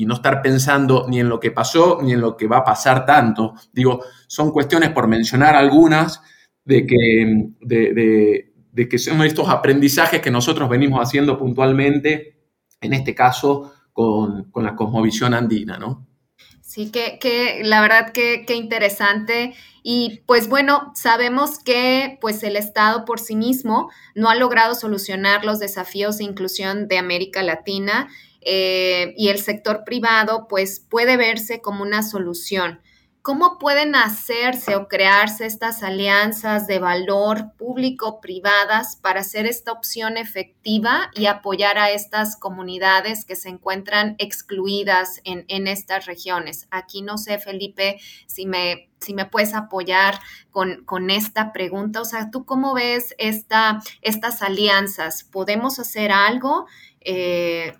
no 0.07 0.15
estar 0.15 0.41
pensando 0.41 1.07
ni 1.09 1.21
en 1.21 1.29
lo 1.29 1.39
que 1.39 1.51
pasó 1.51 2.01
ni 2.03 2.15
en 2.15 2.23
lo 2.23 2.39
que 2.39 2.47
va 2.47 2.59
a 2.59 2.65
pasar 2.65 3.05
tanto. 3.05 3.53
Digo, 3.71 4.01
son 4.27 4.51
cuestiones 4.51 4.91
por 4.93 5.09
mencionar 5.09 5.55
algunas 5.55 6.23
de 6.65 6.87
que, 6.87 7.51
de 7.61 8.89
que 8.89 8.99
son 8.99 9.23
estos 9.23 9.49
aprendizajes 9.49 10.21
que 10.21 10.31
nosotros 10.31 10.69
venimos 10.69 11.01
haciendo 11.01 11.39
puntualmente, 11.39 12.39
en 12.81 12.93
este 12.93 13.15
caso 13.15 13.73
con, 13.93 14.51
la 14.57 14.75
cosmovisión 14.75 15.33
andina, 15.35 15.79
¿no? 15.79 16.07
Sí, 16.61 16.91
que, 16.91 17.19
que 17.21 17.61
la 17.63 17.81
verdad 17.81 18.11
que, 18.11 18.45
que, 18.45 18.57
interesante. 18.57 19.55
Y 19.85 20.23
pues 20.27 20.49
bueno, 20.49 20.93
sabemos 20.97 21.61
que 21.61 22.19
pues 22.21 22.43
el 22.43 22.57
Estado 22.57 23.05
por 23.05 23.21
sí 23.21 23.37
mismo 23.37 23.91
no 24.17 24.29
ha 24.29 24.35
logrado 24.35 24.75
solucionar 24.75 25.45
los 25.45 25.61
desafíos 25.61 26.19
de 26.19 26.25
inclusión 26.25 26.89
de 26.89 26.99
América 26.99 27.43
Latina 27.43 28.09
eh, 28.41 29.15
y 29.17 29.29
el 29.29 29.39
sector 29.39 29.85
privado 29.85 30.47
pues 30.49 30.81
puede 30.81 31.17
verse 31.17 31.61
como 31.61 31.83
una 31.83 32.03
solución. 32.03 32.81
¿Cómo 33.25 33.59
pueden 33.59 33.95
hacerse 33.95 34.77
o 34.77 34.87
crearse 34.87 35.47
estas 35.47 35.83
alianzas 35.83 36.67
de 36.67 36.79
valor 36.79 37.55
público-privadas 37.57 38.97
para 38.97 39.21
hacer 39.21 39.47
esta 39.47 39.73
opción 39.73 40.19
efectiva 40.19 41.11
y 41.15 41.25
apoyar 41.25 41.79
a 41.79 41.91
estas 41.91 42.37
comunidades 42.37 43.25
que 43.25 43.35
se 43.35 43.49
encuentran 43.49 44.15
excluidas 44.19 45.23
en, 45.25 45.67
estas 45.67 46.05
regiones? 46.05 46.69
Aquí 46.71 47.01
no 47.01 47.17
sé, 47.17 47.39
Felipe, 47.39 47.99
si 48.27 48.45
me, 48.45 48.91
si 49.01 49.15
me 49.15 49.25
puedes 49.25 49.55
apoyar 49.55 50.21
con, 50.51 50.85
con, 50.85 51.09
esta 51.09 51.55
pregunta. 51.55 52.03
O 52.03 52.05
sea, 52.05 52.31
¿tú 52.31 52.45
cómo 52.45 52.75
ves 52.75 53.15
esta, 53.17 53.81
estas 54.03 54.43
alianzas? 54.43 55.25
¿Podemos 55.25 55.79
hacer 55.79 56.13
algo? 56.13 56.67
Eh, 57.05 57.73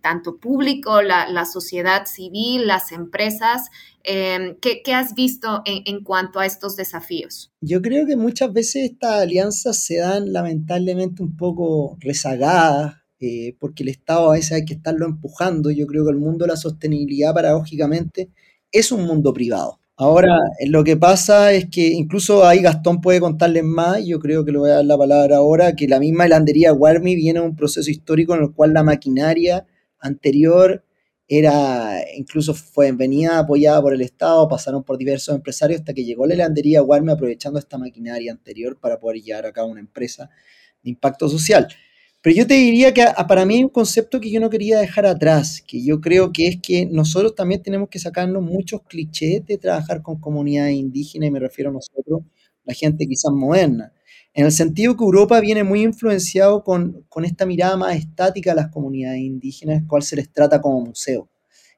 tanto 0.00 0.38
público, 0.38 1.02
la, 1.02 1.28
la 1.28 1.44
sociedad 1.44 2.06
civil, 2.06 2.66
las 2.66 2.92
empresas, 2.92 3.70
Em, 4.04 4.56
¿qué, 4.60 4.82
has 4.94 5.14
visto 5.14 5.62
en, 5.64 6.02
cuanto 6.02 6.40
a 6.40 6.46
estos 6.46 6.76
desafíos? 6.76 7.52
Yo 7.60 7.80
creo 7.80 8.06
que 8.06 8.16
muchas 8.16 8.52
veces 8.52 8.90
estas 8.90 9.22
alianzas 9.22 9.84
se 9.84 9.98
dan 9.98 10.32
lamentablemente 10.32 11.22
un 11.22 11.36
poco 11.36 11.96
rezagadas, 12.00 12.96
eh, 13.20 13.56
porque 13.60 13.84
el 13.84 13.90
Estado 13.90 14.30
a 14.30 14.34
veces 14.34 14.52
hay 14.52 14.64
que 14.64 14.74
estarlo 14.74 15.06
empujando. 15.06 15.70
Yo 15.70 15.86
creo 15.86 16.04
que 16.04 16.10
el 16.10 16.18
mundo 16.18 16.44
de 16.44 16.50
la 16.50 16.56
sostenibilidad, 16.56 17.32
paradójicamente, 17.32 18.30
es 18.72 18.90
un 18.90 19.04
mundo 19.04 19.32
privado. 19.32 19.78
Ahora, 19.96 20.38
lo 20.66 20.84
que 20.84 20.96
pasa 20.96 21.52
es 21.52 21.68
que 21.68 21.88
incluso 21.88 22.46
ahí 22.46 22.60
Gastón 22.62 23.00
puede 23.00 23.20
contarles 23.20 23.62
más, 23.62 24.04
yo 24.04 24.18
creo 24.20 24.44
que 24.44 24.50
le 24.50 24.58
voy 24.58 24.70
a 24.70 24.74
dar 24.76 24.84
la 24.86 24.96
palabra 24.96 25.36
ahora, 25.36 25.76
que 25.76 25.86
la 25.86 26.00
misma 26.00 26.24
helandería 26.24 26.72
Warmi 26.72 27.14
viene 27.14 27.40
de 27.40 27.46
un 27.46 27.56
proceso 27.56 27.90
histórico 27.90 28.34
en 28.34 28.42
el 28.42 28.52
cual 28.52 28.72
la 28.72 28.82
maquinaria 28.82 29.66
anterior 29.98 30.82
era, 31.28 31.98
incluso 32.16 32.54
fue 32.54 32.90
venía 32.92 33.38
apoyada 33.38 33.82
por 33.82 33.92
el 33.94 34.00
Estado, 34.00 34.48
pasaron 34.48 34.82
por 34.82 34.96
diversos 34.96 35.34
empresarios 35.34 35.80
hasta 35.80 35.94
que 35.94 36.04
llegó 36.04 36.26
la 36.26 36.34
helandería 36.34 36.82
Warme 36.82 37.12
aprovechando 37.12 37.58
esta 37.58 37.76
maquinaria 37.78 38.32
anterior 38.32 38.78
para 38.80 38.98
poder 38.98 39.20
llevar 39.22 39.46
a 39.46 39.52
cabo 39.52 39.68
una 39.68 39.80
empresa 39.80 40.30
de 40.82 40.90
impacto 40.90 41.28
social. 41.28 41.68
Pero 42.22 42.36
yo 42.36 42.46
te 42.46 42.54
diría 42.54 42.94
que 42.94 43.04
para 43.28 43.44
mí 43.44 43.56
hay 43.56 43.64
un 43.64 43.70
concepto 43.70 44.20
que 44.20 44.30
yo 44.30 44.40
no 44.40 44.48
quería 44.48 44.78
dejar 44.78 45.06
atrás, 45.06 45.62
que 45.66 45.82
yo 45.82 46.00
creo 46.00 46.32
que 46.32 46.46
es 46.46 46.60
que 46.62 46.86
nosotros 46.86 47.34
también 47.34 47.62
tenemos 47.62 47.88
que 47.88 47.98
sacarnos 47.98 48.42
muchos 48.42 48.82
clichés 48.82 49.44
de 49.44 49.58
trabajar 49.58 50.02
con 50.02 50.20
comunidades 50.20 50.74
indígenas, 50.74 51.28
y 51.28 51.32
me 51.32 51.40
refiero 51.40 51.70
a 51.70 51.74
nosotros, 51.74 52.22
la 52.64 52.74
gente 52.74 53.06
quizás 53.08 53.32
moderna 53.32 53.92
en 54.34 54.46
el 54.46 54.52
sentido 54.52 54.96
que 54.96 55.04
Europa 55.04 55.40
viene 55.40 55.62
muy 55.62 55.82
influenciado 55.82 56.64
con, 56.64 57.04
esta 57.22 57.44
mirada 57.44 57.76
más 57.76 57.96
estática 57.96 58.52
a 58.52 58.54
las 58.54 58.68
comunidades 58.68 59.20
indígenas, 59.20 59.82
cual 59.86 60.02
se 60.02 60.16
les 60.16 60.32
trata 60.32 60.60
como 60.60 60.80
museo. 60.80 61.28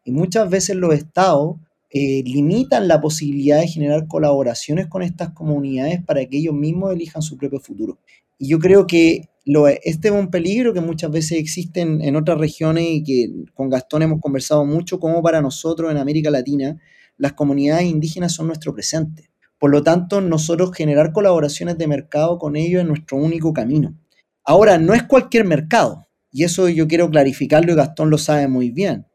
Y 0.04 0.12
muchas 0.12 0.48
veces 0.48 0.76
los 0.76 0.94
estados 0.94 1.56
eh, 1.90 2.22
limitan 2.24 2.86
la 2.86 3.00
posibilidad 3.00 3.60
de 3.60 3.66
generar 3.66 4.06
colaboraciones 4.06 4.86
con 4.86 5.02
estas 5.02 5.30
comunidades 5.30 6.02
para 6.04 6.24
que 6.26 6.38
ellos 6.38 6.54
mismos 6.54 6.92
elijan 6.92 7.22
su 7.22 7.36
propio 7.36 7.58
futuro. 7.58 7.98
Y 8.38 8.48
yo 8.48 8.58
creo 8.58 8.86
que 8.86 9.28
lo, 9.44 9.68
este 9.68 10.08
es 10.08 10.14
un 10.14 10.30
peligro 10.30 10.72
que 10.72 10.80
muchas 10.80 11.10
veces 11.10 11.38
existe 11.38 11.80
en, 11.80 12.16
otras 12.16 12.38
regiones 12.38 12.84
y 12.88 13.02
que 13.02 13.30
con 13.54 13.68
Gastón 13.68 14.02
hemos 14.02 14.20
conversado 14.20 14.64
mucho, 14.64 14.98
como 14.98 15.22
para 15.22 15.42
nosotros 15.42 15.90
en 15.90 15.98
América 15.98 16.30
Latina, 16.30 16.80
las 17.16 17.34
comunidades 17.34 17.84
indígenas 17.86 18.32
son 18.32 18.46
nuestro 18.46 18.74
presente 18.74 19.30
por 19.64 19.70
lo 19.70 19.82
tanto, 19.82 20.20
nosotros 20.20 20.72
generar 20.74 21.12
colaboraciones 21.12 21.78
de 21.78 21.86
mercado 21.86 22.38
con 22.38 22.54
ellos 22.54 22.82
es 22.82 22.86
nuestro 22.86 23.16
único 23.16 23.54
camino. 23.54 23.98
Ahora, 24.44 24.76
no 24.76 24.92
es 24.92 25.04
cualquier 25.04 25.46
mercado, 25.46 26.06
y 26.30 26.44
eso 26.44 26.68
yo 26.68 26.86
quiero 26.86 27.08
clarificarlo 27.08 27.72
y 27.72 27.74
Gastón 27.74 28.10
lo 28.10 28.18
sabe 28.18 28.46
muy 28.46 28.70
bien. 28.70 29.06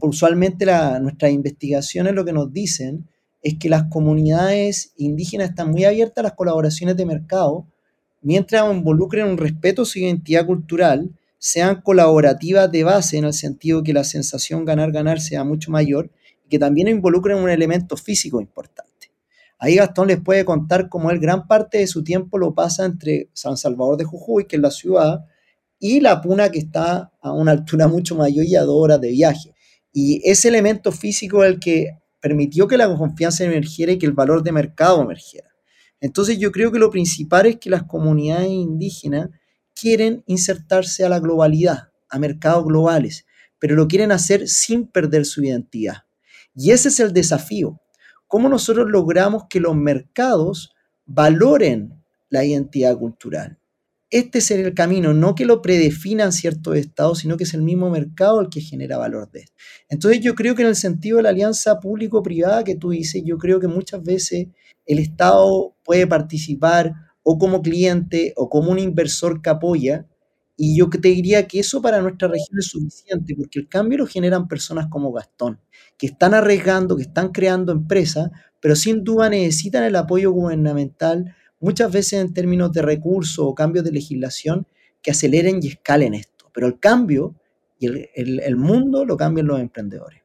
Usualmente 0.00 0.64
nuestras 1.00 1.32
investigaciones 1.32 2.14
lo 2.14 2.24
que 2.24 2.32
nos 2.32 2.52
dicen 2.52 3.08
es 3.42 3.58
que 3.58 3.68
las 3.68 3.84
comunidades 3.90 4.92
indígenas 4.96 5.50
están 5.50 5.72
muy 5.72 5.84
abiertas 5.84 6.18
a 6.18 6.28
las 6.28 6.34
colaboraciones 6.34 6.96
de 6.96 7.06
mercado 7.06 7.66
mientras 8.24 8.68
involucren 8.72 9.28
un 9.28 9.36
respeto 9.38 9.82
a 9.82 9.84
su 9.84 10.00
identidad 10.00 10.46
cultural, 10.46 11.10
sean 11.38 11.82
colaborativas 11.82 12.72
de 12.72 12.82
base 12.82 13.18
en 13.18 13.24
el 13.24 13.34
sentido 13.34 13.82
que 13.82 13.92
la 13.92 14.02
sensación 14.02 14.64
ganar-ganar 14.64 15.20
sea 15.20 15.44
mucho 15.44 15.70
mayor 15.70 16.10
y 16.46 16.48
que 16.48 16.58
también 16.58 16.88
involucren 16.88 17.36
un 17.36 17.50
elemento 17.50 17.98
físico 17.98 18.40
importante. 18.40 19.12
Ahí 19.58 19.76
Gastón 19.76 20.08
les 20.08 20.20
puede 20.20 20.44
contar 20.44 20.88
cómo 20.88 21.10
él 21.10 21.20
gran 21.20 21.46
parte 21.46 21.78
de 21.78 21.86
su 21.86 22.02
tiempo 22.02 22.38
lo 22.38 22.54
pasa 22.54 22.86
entre 22.86 23.28
San 23.34 23.58
Salvador 23.58 23.98
de 23.98 24.04
Jujuy, 24.04 24.46
que 24.46 24.56
es 24.56 24.62
la 24.62 24.70
ciudad, 24.70 25.26
y 25.78 26.00
La 26.00 26.22
Puna, 26.22 26.50
que 26.50 26.60
está 26.60 27.12
a 27.20 27.32
una 27.32 27.52
altura 27.52 27.88
mucho 27.88 28.16
mayor 28.16 28.46
y 28.46 28.56
a 28.56 28.62
dos 28.62 28.76
horas 28.76 29.00
de 29.02 29.10
viaje. 29.10 29.54
Y 29.92 30.22
ese 30.28 30.48
elemento 30.48 30.92
físico 30.92 31.44
es 31.44 31.52
el 31.52 31.60
que 31.60 31.98
permitió 32.20 32.66
que 32.66 32.78
la 32.78 32.94
confianza 32.96 33.44
emergiera 33.44 33.92
y 33.92 33.98
que 33.98 34.06
el 34.06 34.12
valor 34.12 34.42
de 34.42 34.50
mercado 34.50 35.02
emergiera. 35.02 35.53
Entonces 36.04 36.38
yo 36.38 36.52
creo 36.52 36.70
que 36.70 36.78
lo 36.78 36.90
principal 36.90 37.46
es 37.46 37.56
que 37.56 37.70
las 37.70 37.84
comunidades 37.84 38.50
indígenas 38.50 39.30
quieren 39.74 40.22
insertarse 40.26 41.02
a 41.02 41.08
la 41.08 41.18
globalidad, 41.18 41.92
a 42.10 42.18
mercados 42.18 42.66
globales, 42.66 43.24
pero 43.58 43.74
lo 43.74 43.88
quieren 43.88 44.12
hacer 44.12 44.46
sin 44.46 44.86
perder 44.86 45.24
su 45.24 45.42
identidad. 45.42 46.04
Y 46.54 46.72
ese 46.72 46.88
es 46.88 47.00
el 47.00 47.14
desafío 47.14 47.80
cómo 48.28 48.50
nosotros 48.50 48.90
logramos 48.90 49.44
que 49.48 49.60
los 49.60 49.74
mercados 49.74 50.74
valoren 51.06 52.04
la 52.28 52.44
identidad 52.44 52.98
cultural. 52.98 53.58
Este 54.10 54.40
es 54.40 54.50
el 54.50 54.74
camino, 54.74 55.14
no 55.14 55.34
que 55.34 55.46
lo 55.46 55.62
predefinan 55.62 56.32
ciertos 56.32 56.76
estados, 56.76 57.20
sino 57.20 57.38
que 57.38 57.44
es 57.44 57.54
el 57.54 57.62
mismo 57.62 57.88
mercado 57.88 58.42
el 58.42 58.50
que 58.50 58.60
genera 58.60 58.98
valor 58.98 59.30
de 59.30 59.40
esto. 59.40 59.54
Entonces 59.88 60.20
yo 60.20 60.34
creo 60.34 60.54
que 60.54 60.62
en 60.62 60.68
el 60.68 60.76
sentido 60.76 61.16
de 61.16 61.22
la 61.22 61.30
alianza 61.30 61.80
público-privada 61.80 62.62
que 62.64 62.74
tú 62.74 62.90
dices, 62.90 63.22
yo 63.24 63.38
creo 63.38 63.58
que 63.58 63.68
muchas 63.68 64.02
veces 64.02 64.48
el 64.86 64.98
Estado 64.98 65.74
puede 65.84 66.06
participar 66.06 66.94
o 67.22 67.38
como 67.38 67.62
cliente 67.62 68.32
o 68.36 68.48
como 68.48 68.70
un 68.70 68.78
inversor 68.78 69.42
que 69.42 69.50
apoya, 69.50 70.06
y 70.56 70.78
yo 70.78 70.88
te 70.88 71.08
diría 71.08 71.48
que 71.48 71.60
eso 71.60 71.82
para 71.82 72.00
nuestra 72.00 72.28
región 72.28 72.58
es 72.58 72.66
suficiente, 72.66 73.34
porque 73.34 73.58
el 73.58 73.68
cambio 73.68 73.98
lo 73.98 74.06
generan 74.06 74.46
personas 74.46 74.86
como 74.88 75.12
Gastón, 75.12 75.58
que 75.98 76.06
están 76.06 76.32
arriesgando, 76.34 76.96
que 76.96 77.02
están 77.02 77.32
creando 77.32 77.72
empresas, 77.72 78.30
pero 78.60 78.76
sin 78.76 79.02
duda 79.02 79.28
necesitan 79.28 79.82
el 79.84 79.96
apoyo 79.96 80.30
gubernamental, 80.30 81.34
muchas 81.58 81.90
veces 81.90 82.20
en 82.20 82.32
términos 82.32 82.72
de 82.72 82.82
recursos 82.82 83.44
o 83.44 83.54
cambios 83.54 83.84
de 83.84 83.92
legislación, 83.92 84.66
que 85.02 85.10
aceleren 85.10 85.58
y 85.60 85.68
escalen 85.68 86.14
esto. 86.14 86.50
Pero 86.54 86.68
el 86.68 86.78
cambio 86.78 87.34
y 87.78 87.86
el, 87.86 88.40
el 88.40 88.56
mundo 88.56 89.04
lo 89.04 89.16
cambian 89.16 89.46
los 89.48 89.60
emprendedores. 89.60 90.23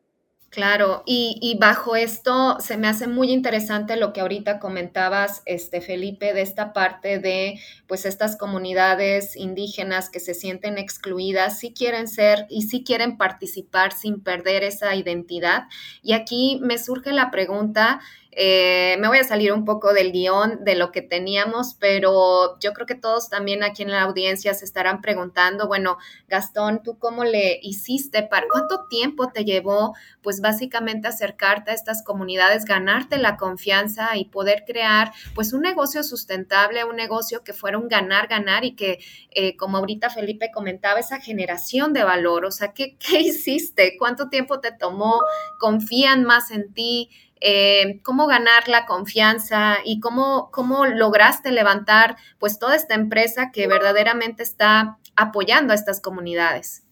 Claro, 0.52 1.04
y, 1.06 1.58
bajo 1.60 1.96
esto 1.96 2.58
se 2.60 2.76
me 2.76 2.88
hace 2.88 3.06
muy 3.06 3.32
interesante 3.32 3.96
lo 3.98 4.14
que 4.14 4.22
ahorita 4.22 4.60
comentabas, 4.60 5.44
este 5.46 5.80
Felipe, 5.80 6.34
de 6.34 6.42
esta 6.42 6.74
parte 6.74 7.20
de 7.20 7.60
pues 7.86 8.06
estas 8.06 8.36
comunidades 8.36 9.36
indígenas 9.36 10.10
que 10.10 10.20
se 10.20 10.34
sienten 10.34 10.80
excluidas, 10.80 11.60
si 11.60 11.72
quieren 11.72 12.08
ser 12.08 12.48
y 12.50 12.64
si 12.64 12.84
quieren 12.84 13.16
participar 13.16 13.92
sin 13.92 14.22
perder 14.24 14.64
esa 14.64 14.96
identidad. 14.96 15.66
Y 16.02 16.14
aquí 16.14 16.60
me 16.64 16.80
surge 16.80 17.14
la 17.14 17.30
pregunta, 17.30 18.00
Eh, 18.32 18.96
me 19.00 19.08
voy 19.08 19.18
a 19.18 19.24
salir 19.24 19.52
un 19.52 19.66
poco 19.66 19.92
del 19.92 20.12
guion 20.12 20.64
de 20.64 20.76
lo 20.76 20.92
que 20.92 21.02
teníamos, 21.02 21.76
pero 21.80 22.60
yo 22.60 22.74
creo 22.74 22.86
que 22.86 22.96
todos 22.96 23.30
también 23.30 23.64
aquí 23.64 23.82
en 23.82 23.90
la 23.90 24.04
audiencia 24.04 24.54
se 24.54 24.66
estarán 24.66 25.02
preguntando, 25.02 25.68
bueno, 25.68 25.98
Gastón, 26.28 26.84
¿tú 26.84 27.00
cómo 27.00 27.24
le 27.24 27.60
hiciste? 27.64 28.22
¿Para 28.22 28.48
cuánto 28.48 28.86
tiempo 28.88 29.32
te 29.32 29.46
llevó, 29.46 29.96
pues 30.22 30.42
básicamente 30.42 31.08
acercarte 31.08 31.72
a 31.72 31.74
estas 31.74 32.04
comunidades, 32.04 32.66
ganarte 32.66 33.18
la 33.18 33.36
confianza 33.36 34.16
y 34.16 34.26
poder 34.26 34.64
crear, 34.66 35.12
pues 35.34 35.52
un 35.52 35.62
negocio 35.62 36.04
sustentable, 36.04 36.84
un 36.84 36.96
negocio 36.96 37.44
que 37.44 37.54
fuera 37.54 37.80
un 37.80 37.88
ganar, 37.88 38.28
ganar 38.28 38.64
y 38.64 38.76
que, 38.76 39.00
eh, 39.32 39.58
como 39.58 39.78
ahorita 39.78 40.12
Felipe 40.12 40.52
comentaba, 40.54 41.00
esa 41.00 41.20
generación 41.20 41.94
de 41.94 42.04
valor, 42.04 42.46
o 42.46 42.52
sea, 42.52 42.74
¿qué, 42.74 42.96
qué 43.00 43.22
hiciste? 43.22 43.96
¿Cuánto 43.98 44.30
tiempo 44.30 44.60
te 44.60 44.72
tomó? 44.72 45.22
¿Confían 45.58 46.24
más 46.24 46.52
en 46.52 46.74
ti? 46.74 47.10
Eh, 47.42 48.02
cómo 48.04 48.28
ganar 48.28 48.68
la 48.68 48.86
confianza 48.86 49.78
y 49.86 50.00
cómo, 50.00 50.50
cómo 50.52 50.86
lograste 50.86 51.52
levantar 51.52 52.18
pues 52.38 52.60
toda 52.60 52.76
esta 52.76 52.96
empresa 52.96 53.52
que 53.52 53.68
verdaderamente 53.68 54.44
está 54.44 54.98
apoyando 55.16 55.72
a 55.72 55.76
estas 55.76 56.02
comunidades. 56.02 56.84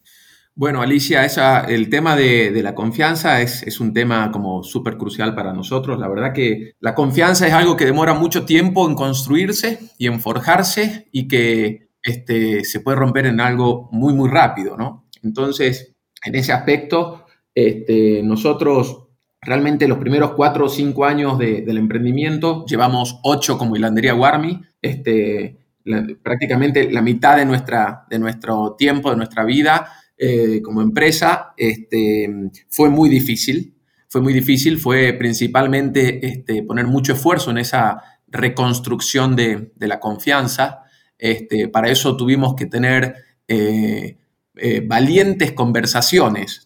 Bueno, 0.55 0.81
Alicia, 0.81 1.23
el 1.67 1.89
tema 1.89 2.15
de, 2.15 2.49
la 2.63 2.73
confianza 2.73 3.41
es, 3.41 3.61
es, 3.61 3.79
un 3.79 3.93
tema 3.93 4.31
como 4.31 4.63
súper 4.63 4.97
crucial 4.97 5.35
para 5.35 5.53
nosotros. 5.53 5.99
La 5.99 6.07
verdad 6.07 6.33
que 6.33 6.73
la 6.79 6.95
confianza 6.95 7.45
es 7.45 7.53
algo 7.53 7.77
que 7.77 7.85
demora 7.85 8.15
mucho 8.15 8.43
tiempo 8.43 8.89
en 8.89 8.95
construirse 8.95 9.79
y 9.99 10.07
en 10.07 10.19
forjarse 10.19 11.09
y 11.11 11.27
que 11.27 11.89
este, 12.01 12.63
se 12.63 12.79
puede 12.79 12.97
romper 12.97 13.27
en 13.27 13.39
algo 13.39 13.87
muy, 13.91 14.15
muy 14.15 14.29
rápido, 14.29 14.77
¿no? 14.77 15.07
Entonces, 15.21 15.95
en 16.23 16.33
ese 16.33 16.53
aspecto, 16.53 17.25
este, 17.53 18.23
nosotros 18.23 19.06
Realmente 19.47 19.87
los 19.87 19.97
primeros 19.97 20.31
cuatro 20.33 20.65
o 20.65 20.69
cinco 20.69 21.05
años 21.05 21.37
del 21.37 21.77
emprendimiento, 21.77 22.65
llevamos 22.65 23.21
ocho 23.23 23.57
como 23.57 23.77
hilandería 23.77 24.13
Warmi, 24.13 24.61
este, 24.81 25.57
prácticamente 26.21 26.91
la 26.91 27.01
mitad 27.01 27.37
de, 27.37 27.45
nuestra, 27.45 28.05
de 28.09 28.19
nuestro 28.19 28.75
tiempo, 28.77 29.09
de 29.09 29.15
nuestra 29.15 29.45
vida 29.45 29.89
eh, 30.17 30.61
como 30.61 30.81
empresa, 30.81 31.53
este, 31.55 32.27
fue 32.67 32.89
muy 32.89 33.07
difícil. 33.07 33.73
Fue 34.09 34.19
muy 34.19 34.33
difícil, 34.33 34.79
fue 34.79 35.13
principalmente 35.13 36.27
este, 36.27 36.63
poner 36.63 36.85
mucho 36.87 37.13
esfuerzo 37.13 37.51
en 37.51 37.59
esa 37.59 38.01
reconstrucción 38.27 39.37
de, 39.37 39.71
la 39.79 40.01
confianza. 40.01 40.83
Para 41.71 41.89
eso 41.89 42.17
tuvimos 42.17 42.53
que 42.55 42.65
tener 42.65 43.15
eh, 43.47 44.17
eh, 44.57 44.83
valientes 44.85 45.53
conversaciones, 45.53 46.65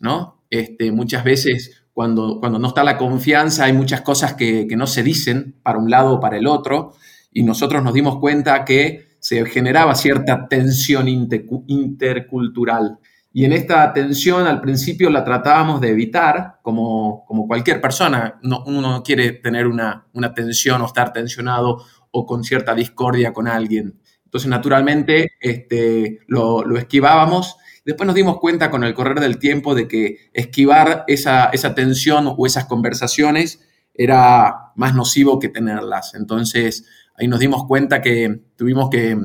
muchas 0.91 1.23
veces 1.23 1.80
cuando, 1.93 2.39
cuando 2.39 2.59
no 2.59 2.67
está 2.69 2.83
la 2.83 2.97
confianza 2.97 3.65
hay 3.65 3.73
muchas 3.73 4.01
cosas 4.01 4.33
que, 4.35 4.67
no 4.75 4.87
se 4.87 5.03
dicen 5.03 5.55
para 5.63 5.77
un 5.79 5.89
lado 5.89 6.13
o 6.15 6.19
para 6.19 6.37
el 6.37 6.47
otro 6.47 6.93
y 7.31 7.43
nosotros 7.43 7.83
nos 7.83 7.93
dimos 7.93 8.17
cuenta 8.19 8.65
que 8.65 9.11
se 9.19 9.45
generaba 9.45 9.95
cierta 9.95 10.47
tensión 10.47 11.07
intercultural. 11.07 12.97
Y 13.33 13.45
en 13.45 13.53
esta 13.53 13.93
tensión 13.93 14.47
al 14.47 14.59
principio 14.59 15.09
la 15.09 15.23
tratábamos 15.23 15.79
de 15.79 15.89
evitar, 15.89 16.59
como, 16.61 17.23
como 17.25 17.47
cualquier 17.47 17.79
persona. 17.79 18.39
No, 18.41 18.63
uno 18.65 18.81
no 18.81 19.03
quiere 19.03 19.31
tener 19.33 19.67
una, 19.67 20.07
una 20.13 20.33
tensión 20.33 20.81
o 20.81 20.85
estar 20.85 21.13
tensionado 21.13 21.85
o 22.09 22.25
con 22.25 22.43
cierta 22.43 22.75
discordia 22.75 23.31
con 23.31 23.47
alguien. 23.47 24.01
Entonces, 24.25 24.49
naturalmente, 24.49 25.31
este, 25.39 26.19
lo, 26.27 26.63
lo 26.63 26.77
esquivábamos 26.77 27.57
Después 27.83 28.05
nos 28.05 28.15
dimos 28.15 28.39
cuenta 28.39 28.69
con 28.69 28.83
el 28.83 28.93
correr 28.93 29.19
del 29.19 29.39
tiempo 29.39 29.73
de 29.75 29.87
que 29.87 30.29
esquivar 30.33 31.03
esa, 31.07 31.45
esa 31.45 31.73
tensión 31.73 32.33
o 32.37 32.45
esas 32.45 32.65
conversaciones 32.65 33.59
era 33.93 34.71
más 34.75 34.93
nocivo 34.95 35.39
que 35.39 35.49
tenerlas. 35.49 36.13
Entonces 36.15 36.85
ahí 37.15 37.27
nos 37.27 37.39
dimos 37.39 37.65
cuenta 37.65 38.01
que 38.01 38.41
tuvimos 38.55 38.89
que, 38.89 39.17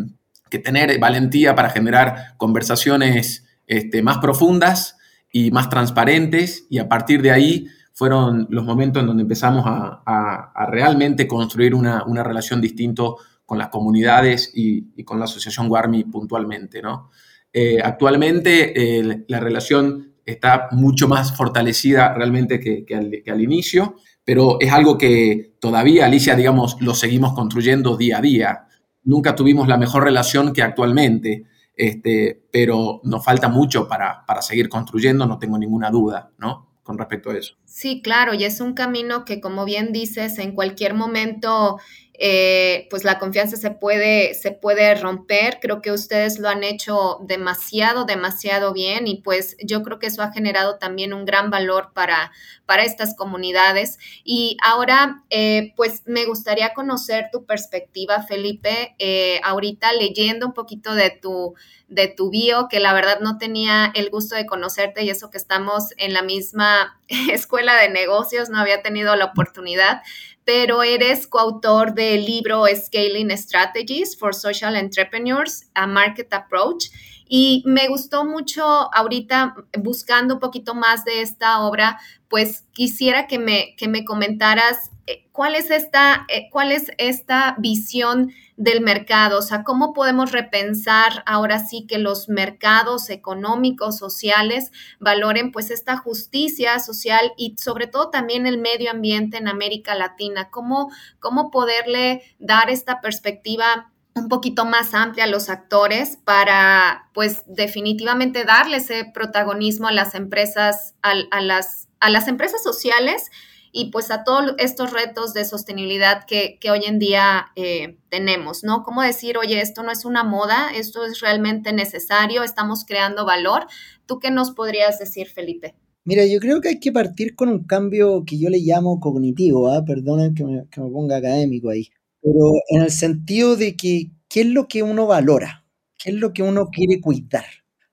tener 0.62 0.98
valentía 0.98 1.54
para 1.54 1.68
generar 1.68 2.34
conversaciones 2.38 3.44
este, 3.66 4.02
más 4.02 4.18
profundas 4.18 4.96
y 5.30 5.50
más 5.50 5.68
transparentes 5.68 6.66
y 6.70 6.78
a 6.78 6.88
partir 6.88 7.20
de 7.20 7.30
ahí 7.30 7.66
fueron 7.92 8.46
los 8.48 8.64
momentos 8.64 9.02
en 9.02 9.06
donde 9.06 9.22
empezamos 9.22 9.64
a, 9.66 10.66
realmente 10.70 11.28
construir 11.28 11.75
una, 11.75 12.04
relación 12.22 12.62
distinta 12.62 13.02
con 13.44 13.58
las 13.58 13.68
comunidades 13.68 14.50
y, 14.54 15.02
con 15.04 15.18
la 15.18 15.26
asociación 15.26 15.70
Warmi 15.70 16.04
puntualmente, 16.04 16.80
¿no? 16.80 17.10
Eh, 17.58 17.80
actualmente 17.82 18.98
eh, 18.98 19.25
la 19.28 19.40
relación 19.40 20.12
está 20.26 20.68
mucho 20.72 21.08
más 21.08 21.34
fortalecida 21.34 22.12
realmente 22.12 22.60
que, 22.60 22.84
al, 22.94 23.40
inicio, 23.40 23.94
pero 24.26 24.58
es 24.60 24.70
algo 24.70 24.98
que 24.98 25.54
todavía, 25.58 26.04
Alicia, 26.04 26.36
digamos, 26.36 26.76
lo 26.82 26.94
seguimos 26.94 27.32
construyendo 27.32 27.96
día 27.96 28.18
a 28.18 28.20
día. 28.20 28.66
Nunca 29.04 29.34
tuvimos 29.34 29.68
la 29.68 29.78
mejor 29.78 30.04
relación 30.04 30.52
que 30.52 30.60
actualmente, 30.60 31.44
este, 31.75 32.42
pero 32.52 33.00
nos 33.04 33.25
falta 33.25 33.49
mucho 33.49 33.88
para, 33.88 34.26
para 34.26 34.42
seguir 34.42 34.69
construyendo, 34.69 35.25
no 35.25 35.38
tengo 35.38 35.56
ninguna 35.56 35.88
duda, 35.88 36.32
¿no? 36.36 36.76
Con 36.82 36.99
respecto 36.99 37.30
a 37.30 37.38
eso. 37.38 37.56
Sí, 37.64 38.02
claro, 38.02 38.34
y 38.34 38.45
es 38.45 38.60
un 38.60 38.75
camino 38.75 39.25
que, 39.25 39.40
como 39.40 39.64
bien 39.64 39.95
dices, 39.95 40.38
en 40.38 40.52
cualquier 40.52 40.92
momento 40.92 41.78
eh, 42.18 42.86
pues 42.90 43.04
la 43.04 43.18
confianza 43.18 43.56
se 43.56 43.70
puede, 43.70 44.34
se 44.34 44.52
puede 44.52 44.94
romper. 44.94 45.58
Creo 45.60 45.82
que 45.82 45.92
ustedes 45.92 46.38
lo 46.38 46.48
han 46.48 46.64
hecho 46.64 47.18
demasiado, 47.22 48.04
demasiado 48.04 48.72
bien 48.72 49.06
y 49.06 49.20
pues 49.22 49.56
yo 49.62 49.82
creo 49.82 49.98
que 49.98 50.06
eso 50.06 50.22
ha 50.22 50.32
generado 50.32 50.78
también 50.78 51.12
un 51.12 51.24
gran 51.24 51.50
valor 51.50 51.92
para, 51.94 52.32
para 52.64 52.84
estas 52.84 53.14
comunidades. 53.14 53.98
Y 54.24 54.56
ahora, 54.62 55.24
eh, 55.30 55.72
pues 55.76 56.02
me 56.06 56.24
gustaría 56.24 56.74
conocer 56.74 57.26
tu 57.32 57.44
perspectiva, 57.44 58.22
Felipe, 58.22 58.94
eh, 58.98 59.40
ahorita 59.42 59.92
leyendo 59.92 60.46
un 60.46 60.52
poquito 60.52 60.94
de 60.94 61.10
tu, 61.10 61.54
de 61.88 62.08
tu 62.08 62.30
bio, 62.30 62.68
que 62.68 62.80
la 62.80 62.92
verdad 62.92 63.20
no 63.20 63.38
tenía 63.38 63.92
el 63.94 64.10
gusto 64.10 64.34
de 64.34 64.46
conocerte 64.46 65.04
y 65.04 65.10
eso 65.10 65.30
que 65.30 65.38
estamos 65.38 65.90
en 65.96 66.12
la 66.12 66.22
misma 66.22 67.00
escuela 67.32 67.76
de 67.76 67.88
negocios, 67.88 68.50
no 68.50 68.58
había 68.58 68.82
tenido 68.82 69.14
la 69.16 69.26
oportunidad, 69.26 70.02
pero 70.47 70.85
eres 70.85 71.26
coautor 71.26 71.93
del 71.93 72.25
libro 72.25 72.65
Scaling 72.73 73.37
Strategies 73.37 74.17
for 74.17 74.32
Social 74.32 74.76
Entrepreneurs, 74.76 75.67
a 75.75 75.89
Market 75.89 76.32
Approach. 76.32 76.85
Y 77.28 77.65
me 77.67 77.89
gustó 77.89 78.25
mucho 78.25 78.65
ahorita 78.95 79.56
buscando 79.76 80.35
un 80.35 80.41
poquito 80.41 80.76
más 80.76 81.04
de 81.04 81.21
esta 81.21 81.59
obra, 81.59 81.99
pues 82.28 82.65
quisiera 82.73 83.26
que 83.26 83.41
me, 83.41 83.75
que 83.76 83.89
me 83.89 84.04
comentaras 84.04 84.93
cuál 85.32 85.54
es 85.54 85.71
esta, 85.71 86.26
eh, 86.28 86.49
cuál 86.50 86.73
es 86.73 86.90
esta 86.99 87.56
visión 87.58 88.32
del 88.56 88.80
mercado, 88.80 89.38
o 89.38 89.42
sea, 89.42 89.62
cómo 89.64 89.92
podemos 89.92 90.32
repensar 90.32 91.23
ahora 91.26 91.58
sí 91.58 91.86
que 91.86 91.99
los 91.99 92.28
mercados 92.28 93.10
económicos, 93.10 93.99
sociales, 93.99 94.73
valoren 94.99 95.52
pues 95.52 95.71
esta 95.71 95.97
justicia 95.97 96.78
social 96.78 97.32
y 97.36 97.54
sobre 97.58 97.86
todo 97.86 98.10
también 98.10 98.47
el 98.47 98.58
medio 98.58 98.90
ambiente 98.90 99.36
en 99.36 99.49
América 99.49 99.95
Latina, 99.95 100.49
cómo, 100.50 100.90
cómo 101.21 101.50
poderle 101.50 102.23
dar 102.38 102.71
esta 102.71 103.00
perspectiva 103.00 103.92
un 104.14 104.28
poquito 104.28 104.64
más 104.64 104.95
amplia 104.95 105.25
a 105.25 105.28
los 105.28 105.50
actores 105.50 106.16
para, 106.16 107.10
pues, 107.12 107.42
definitivamente 107.47 108.45
darle 108.45 108.78
ese 108.78 109.04
protagonismo 109.12 109.88
a 109.88 109.92
las 109.92 110.14
empresas, 110.14 110.95
a, 111.02 111.14
las, 111.42 111.88
a 112.00 112.08
las 112.08 112.26
empresas 112.26 112.62
sociales 112.62 113.30
y 113.78 113.91
pues 113.91 114.10
a 114.10 114.25
todos 114.25 114.54
estos 114.56 114.91
retos 114.91 115.34
de 115.34 115.45
sostenibilidad 115.45 116.25
que, 116.26 116.58
hoy 116.71 116.80
en 116.86 116.99
día 116.99 117.49
eh, 117.56 117.99
tenemos, 118.08 118.65
¿no? 118.65 118.82
Como 118.82 119.02
decir, 119.02 119.36
oye, 119.36 119.60
esto 119.60 119.82
no 119.82 119.93
es 119.93 120.06
una 120.06 120.25
moda, 120.25 120.71
esto 120.75 121.04
es 121.04 121.21
realmente 121.21 121.75
necesario, 121.75 122.43
estamos 122.43 122.86
creando 122.86 123.26
valor. 123.26 123.67
¿Tú 124.06 124.19
qué 124.19 124.30
nos 124.30 124.52
podrías 124.52 124.99
decir, 124.99 125.28
Felipe? 125.28 125.75
Mira, 126.04 126.25
yo 126.25 126.41
creo 126.41 126.62
que 126.62 126.71
hay 126.71 126.80
que 126.80 126.91
partir 126.91 127.36
con 127.36 127.50
un 127.50 127.65
cambio 127.65 128.25
que 128.25 128.39
yo 128.39 128.49
le 128.49 128.60
llamo 128.60 128.99
cognitivo, 128.99 129.69
¿ah? 129.69 129.84
perdonen 129.84 130.34
que 130.34 130.45
me, 130.45 130.67
que 130.71 130.80
me 130.80 130.91
ponga 130.91 131.19
académico 131.19 131.69
ahí, 131.69 131.91
pero 132.23 132.52
en 132.71 132.80
el 132.80 132.91
sentido 132.91 133.56
de 133.56 133.76
que, 133.76 134.10
¿qué 134.30 134.41
es 134.41 134.47
lo 134.47 134.69
que 134.69 134.82
uno 134.84 135.06
valora? 135.06 135.67
¿Qué 135.99 136.12
es 136.12 136.17
lo 136.17 136.32
que 136.32 136.43
uno 136.43 136.71
quiere 136.71 137.02
cuidar? 137.02 137.45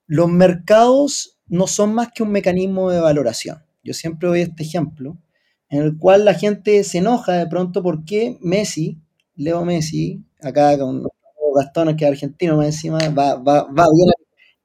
Los 0.07 0.29
mercados 0.29 1.39
no 1.47 1.67
son 1.67 1.93
más 1.93 2.07
que 2.15 2.23
un 2.23 2.31
mecanismo 2.31 2.89
de 2.89 3.01
valoración. 3.01 3.57
Yo 3.83 3.93
siempre 3.93 4.29
doy 4.29 4.39
este 4.39 4.63
ejemplo 4.63 5.17
en 5.73 5.81
el 5.81 5.97
cual 5.97 6.23
la 6.23 6.35
gente 6.35 6.83
se 6.83 6.99
enoja 6.99 7.33
de 7.33 7.47
pronto 7.47 7.81
porque 7.81 8.37
Messi, 8.41 8.99
Leo 9.35 9.65
Messi, 9.65 10.23
acá 10.39 10.77
con 10.77 11.07
Gastón, 11.55 11.95
que 11.95 12.05
es 12.05 12.11
argentino 12.11 12.57
más 12.57 12.67
encima, 12.67 12.99
va, 13.09 13.35
va, 13.35 13.63
va 13.63 13.85
bien, 13.91 14.11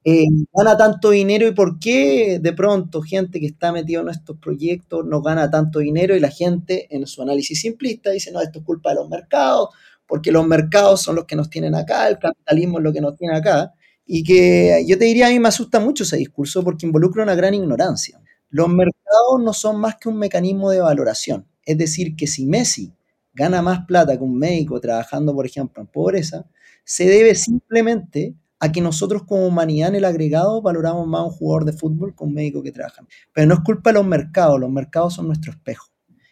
eh, 0.05 0.25
gana 0.53 0.77
tanto 0.77 1.09
dinero 1.09 1.47
y 1.47 1.51
por 1.51 1.79
qué 1.79 2.37
de 2.39 2.53
pronto 2.53 3.01
gente 3.01 3.39
que 3.39 3.47
está 3.47 3.71
metido 3.71 4.03
en 4.03 4.09
estos 4.09 4.37
proyectos 4.37 5.03
no 5.03 5.23
gana 5.23 5.49
tanto 5.49 5.79
dinero 5.79 6.15
y 6.15 6.19
la 6.19 6.29
gente 6.29 6.87
en 6.95 7.07
su 7.07 7.23
análisis 7.23 7.59
simplista 7.59 8.11
dice, 8.11 8.31
no, 8.31 8.39
esto 8.39 8.59
es 8.59 8.65
culpa 8.65 8.91
de 8.91 8.97
los 8.97 9.09
mercados, 9.09 9.69
porque 10.05 10.31
los 10.31 10.45
mercados 10.45 11.01
son 11.01 11.15
los 11.15 11.25
que 11.25 11.35
nos 11.35 11.49
tienen 11.49 11.73
acá, 11.73 12.07
el 12.07 12.19
capitalismo 12.19 12.77
es 12.77 12.83
lo 12.83 12.93
que 12.93 13.01
nos 13.01 13.15
tiene 13.17 13.35
acá, 13.35 13.73
y 14.05 14.23
que 14.23 14.85
yo 14.87 14.95
te 14.99 15.05
diría, 15.05 15.25
a 15.25 15.31
mí 15.31 15.39
me 15.39 15.47
asusta 15.47 15.79
mucho 15.79 16.03
ese 16.03 16.17
discurso 16.17 16.63
porque 16.63 16.85
involucra 16.85 17.23
una 17.23 17.33
gran 17.33 17.55
ignorancia. 17.55 18.19
Los 18.49 18.67
mercados 18.69 19.41
no 19.41 19.53
son 19.53 19.79
más 19.79 19.95
que 19.97 20.09
un 20.09 20.17
mecanismo 20.17 20.71
de 20.71 20.79
valoración. 20.81 21.45
Es 21.65 21.77
decir, 21.77 22.15
que 22.15 22.27
si 22.27 22.45
Messi 22.45 22.93
gana 23.33 23.61
más 23.61 23.85
plata 23.85 24.17
que 24.17 24.23
un 24.23 24.37
médico 24.37 24.79
trabajando, 24.81 25.33
por 25.35 25.45
ejemplo, 25.45 25.81
en 25.81 25.87
pobreza, 25.87 26.45
se 26.83 27.05
debe 27.05 27.35
simplemente 27.35 28.35
a 28.59 28.71
que 28.71 28.81
nosotros 28.81 29.23
como 29.23 29.45
humanidad 29.45 29.89
en 29.89 29.95
el 29.95 30.05
agregado 30.05 30.61
valoramos 30.61 31.07
más 31.07 31.21
a 31.21 31.25
un 31.25 31.31
jugador 31.31 31.65
de 31.65 31.73
fútbol 31.73 32.15
que 32.15 32.23
un 32.23 32.33
médico 32.33 32.63
que 32.63 32.71
trabaja. 32.71 33.05
Pero 33.33 33.47
no 33.47 33.53
es 33.53 33.59
culpa 33.61 33.91
de 33.91 33.93
los 33.95 34.05
mercados, 34.05 34.59
los 34.59 34.69
mercados 34.71 35.13
son 35.13 35.27
nuestro 35.27 35.51
espejo. 35.51 35.85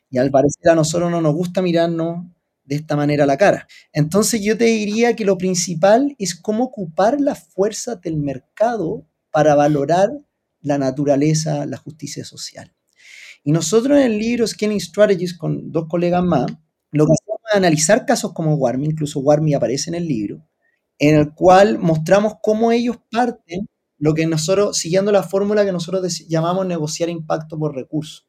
Y 0.10 0.18
al 0.18 0.32
parecer 0.32 0.70
a 0.72 0.76
nosotros 0.76 1.12
no 1.12 1.22
nos 1.22 1.34
gusta 1.36 1.62
mirarnos 1.62 2.26
de 2.66 2.76
esta 2.76 2.96
manera 2.96 3.26
la 3.26 3.38
cara. 3.38 3.68
Entonces 3.94 4.42
yo 4.44 4.58
te 4.58 4.66
diría 4.66 5.16
que 5.16 5.24
lo 5.24 5.38
principal 5.38 6.16
es 6.20 6.36
cómo 6.36 6.66
ocupar 6.66 7.22
las 7.22 7.48
fuerzas 7.48 8.02
del 8.02 8.18
mercado 8.18 9.06
para 9.32 9.56
valorar 9.56 10.10
la 10.68 10.78
naturaleza, 10.78 11.66
la 11.66 11.78
justicia 11.78 12.24
social. 12.24 12.74
Y 13.44 13.52
nosotros 13.52 13.98
en 13.98 14.04
el 14.04 14.18
libro 14.20 14.46
Scaling 14.46 14.82
Strategies 14.82 15.38
con 15.38 15.72
dos 15.72 15.86
colegas 15.88 16.24
más, 16.24 16.46
lo 16.92 17.06
que 17.06 17.14
hacemos 17.14 17.40
es 17.50 17.58
analizar 17.58 18.06
casos 18.06 18.34
como 18.34 18.56
Warmi, 18.56 18.88
incluso 18.88 19.20
Warmi 19.20 19.54
aparece 19.54 19.90
en 19.90 19.96
el 19.96 20.08
libro, 20.08 20.46
en 21.00 21.16
el 21.16 21.34
cual 21.34 21.80
mostramos 21.80 22.34
cómo 22.42 22.72
ellos 22.72 22.98
parten 23.12 23.68
lo 23.98 24.14
que 24.14 24.28
nosotros, 24.28 24.78
siguiendo 24.78 25.12
la 25.12 25.24
fórmula 25.24 25.66
que 25.66 25.72
nosotros 25.72 26.28
llamamos 26.28 26.68
negociar 26.68 27.10
impacto 27.10 27.58
por 27.58 27.76
recurso, 27.76 28.24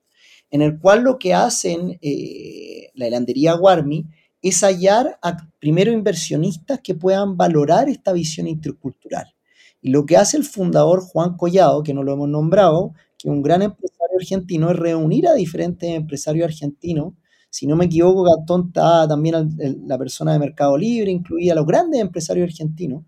en 0.51 0.63
el 0.63 0.79
cual 0.79 1.03
lo 1.03 1.19
que 1.19 1.35
hacen 1.35 1.99
eh, 2.01 2.91
la 2.95 3.07
helandería 3.07 3.57
Warmi 3.57 4.07
es 4.41 4.61
hallar 4.63 5.19
a 5.23 5.37
primero 5.59 5.93
inversionistas 5.93 6.81
que 6.83 6.95
puedan 6.95 7.37
valorar 7.37 7.89
esta 7.89 8.13
visión 8.13 8.47
intercultural. 8.47 9.35
Y 9.81 9.91
lo 9.91 10.07
que 10.07 10.17
hace 10.17 10.37
el 10.37 10.45
fundador 10.45 11.01
Juan 11.01 11.37
Collado, 11.37 11.83
que 11.83 11.95
no 11.95 12.03
lo 12.03 12.13
hemos 12.13 12.29
nombrado, 12.29 12.93
que 13.17 13.29
es 13.29 13.33
un 13.33 13.43
gran 13.43 13.63
empresario 13.63 14.17
argentino, 14.19 14.71
es 14.71 14.77
reunir 14.77 15.29
a 15.29 15.35
diferentes 15.35 15.89
empresarios 15.91 16.47
argentinos. 16.47 17.15
Si 17.51 17.67
no 17.67 17.77
me 17.77 17.87
equivoco, 17.87 18.25
Gastón 18.25 18.67
está 18.69 19.09
también 19.09 19.57
la 19.87 19.99
persona 19.99 20.33
de 20.33 20.39
Mercado 20.39 20.77
Libre, 20.77 21.11
incluida 21.11 21.55
los 21.55 21.67
grandes 21.67 22.01
empresarios 22.01 22.45
argentinos, 22.45 23.05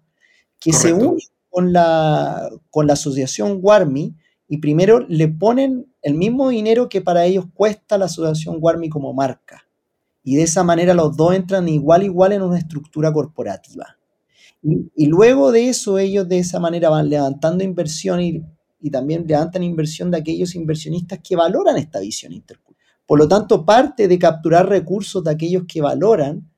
que 0.59 0.73
se 0.73 0.93
unen 0.93 1.17
con 1.49 1.73
la, 1.73 2.49
con 2.71 2.87
la 2.87 2.93
asociación 2.93 3.59
Warmi 3.61 4.15
y 4.49 4.59
primero 4.59 5.01
le 5.09 5.29
ponen 5.29 5.93
el 6.03 6.15
mismo 6.15 6.49
dinero 6.49 6.89
que 6.89 7.01
para 7.01 7.25
ellos 7.25 7.47
cuesta 7.55 7.99
la 7.99 8.07
asociación 8.07 8.57
Warmi 8.61 8.89
como 8.89 9.13
marca. 9.13 9.65
Y 10.23 10.37
de 10.37 10.43
esa 10.43 10.65
manera 10.65 10.95
los 10.95 11.17
dos 11.17 11.35
entran 11.35 11.69
igual 11.69 12.03
igual 12.03 12.33
en 12.33 12.43
una 12.43 12.59
estructura 12.59 13.13
corporativa. 13.13 13.97
Y, 14.63 15.07
luego 15.07 15.53
de 15.53 15.69
eso 15.71 15.99
ellos 15.99 16.29
de 16.29 16.39
esa 16.39 16.61
manera 16.61 16.91
van 16.91 17.09
levantando 17.09 17.65
inversión 17.65 18.21
y, 18.21 18.43
y, 18.81 18.91
también 18.91 19.25
levantan 19.27 19.63
inversión 19.63 20.11
de 20.11 20.19
aquellos 20.19 20.55
inversionistas 20.55 21.21
que 21.27 21.35
valoran 21.35 21.79
esta 21.79 22.01
visión. 22.01 22.33
Por 23.07 23.19
lo 23.19 23.27
tanto, 23.27 23.65
parte 23.65 24.07
de 24.07 24.19
capturar 24.19 24.69
recursos 24.69 25.25
de 25.25 25.31
aquellos 25.31 25.65
que 25.67 25.81
valoran 25.81 26.51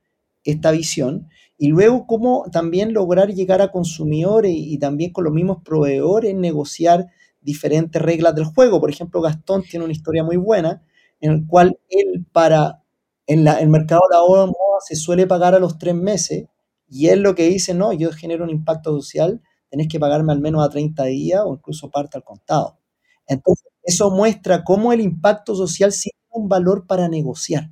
esta 0.43 0.71
visión 0.71 1.29
y 1.57 1.67
luego 1.67 2.05
cómo 2.05 2.45
también 2.51 2.93
lograr 2.93 3.33
llegar 3.33 3.61
a 3.61 3.71
consumidores 3.71 4.51
y, 4.53 4.77
también 4.79 5.13
con 5.13 5.23
los 5.23 5.33
mismos 5.33 5.63
proveedores 5.63 6.35
negociar 6.35 7.07
diferentes 7.41 8.01
reglas 8.01 8.35
del 8.35 8.45
juego. 8.45 8.81
Por 8.81 8.89
ejemplo, 8.89 9.21
Gastón 9.21 9.63
tiene 9.63 9.85
una 9.85 9.93
historia 9.93 10.23
muy 10.23 10.35
buena 10.37 10.83
en 11.21 11.31
el 11.31 11.47
cual 11.47 11.79
él 11.89 12.25
para 12.33 12.83
en 13.27 13.47
el 13.47 13.69
mercado 13.69 14.01
de 14.09 14.17
la 14.17 14.45
moda 14.45 14.79
se 14.85 14.97
suele 14.97 15.25
pagar 15.25 15.55
a 15.55 15.59
los 15.59 15.77
tres 15.77 15.95
meses 15.95 16.47
y 16.93 17.07
él 17.07 17.21
lo 17.21 17.33
que 17.33 17.49
dice, 17.49 17.73
no, 17.73 17.91
yo 17.91 18.11
genero 18.11 18.43
un 18.43 18.51
impacto 18.51 18.91
social, 18.91 19.41
tenés 19.69 19.87
que 19.87 19.99
pagarme 19.99 20.31
al 20.31 20.39
menos 20.39 20.63
a 20.63 20.69
30 20.69 21.05
días 21.05 21.41
o 21.43 21.55
incluso 21.55 21.89
parte 21.89 22.17
al 22.19 22.23
contado. 22.23 22.77
Entonces, 23.25 23.67
eso 23.81 24.11
muestra 24.11 24.63
cómo 24.63 24.93
el 24.93 25.01
impacto 25.01 25.55
social 25.55 25.91
tiene 25.91 26.19
un 26.29 26.47
valor 26.47 26.85
para 26.85 27.09
negociar. 27.09 27.71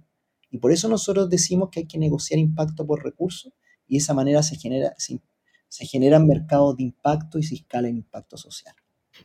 Y 0.50 0.58
por 0.58 0.72
eso 0.72 0.90
nosotros 0.90 1.30
decimos 1.30 1.70
que 1.72 1.82
hay 1.82 1.88
que 1.88 2.00
negociar 2.00 2.40
impacto 2.40 2.86
por 2.88 3.04
recursos 3.04 3.54
y 3.88 3.96
de 3.96 4.00
esa 4.00 4.16
manera 4.16 4.42
se, 4.42 4.56
genera, 4.56 4.96
se, 4.98 5.20
se 5.68 5.86
generan 5.86 6.26
mercados 6.26 6.76
de 6.78 6.84
impacto 6.84 7.38
y 7.38 7.44
se 7.44 7.56
escala 7.56 7.90
el 7.90 7.98
impacto 7.98 8.38
social. 8.38 8.74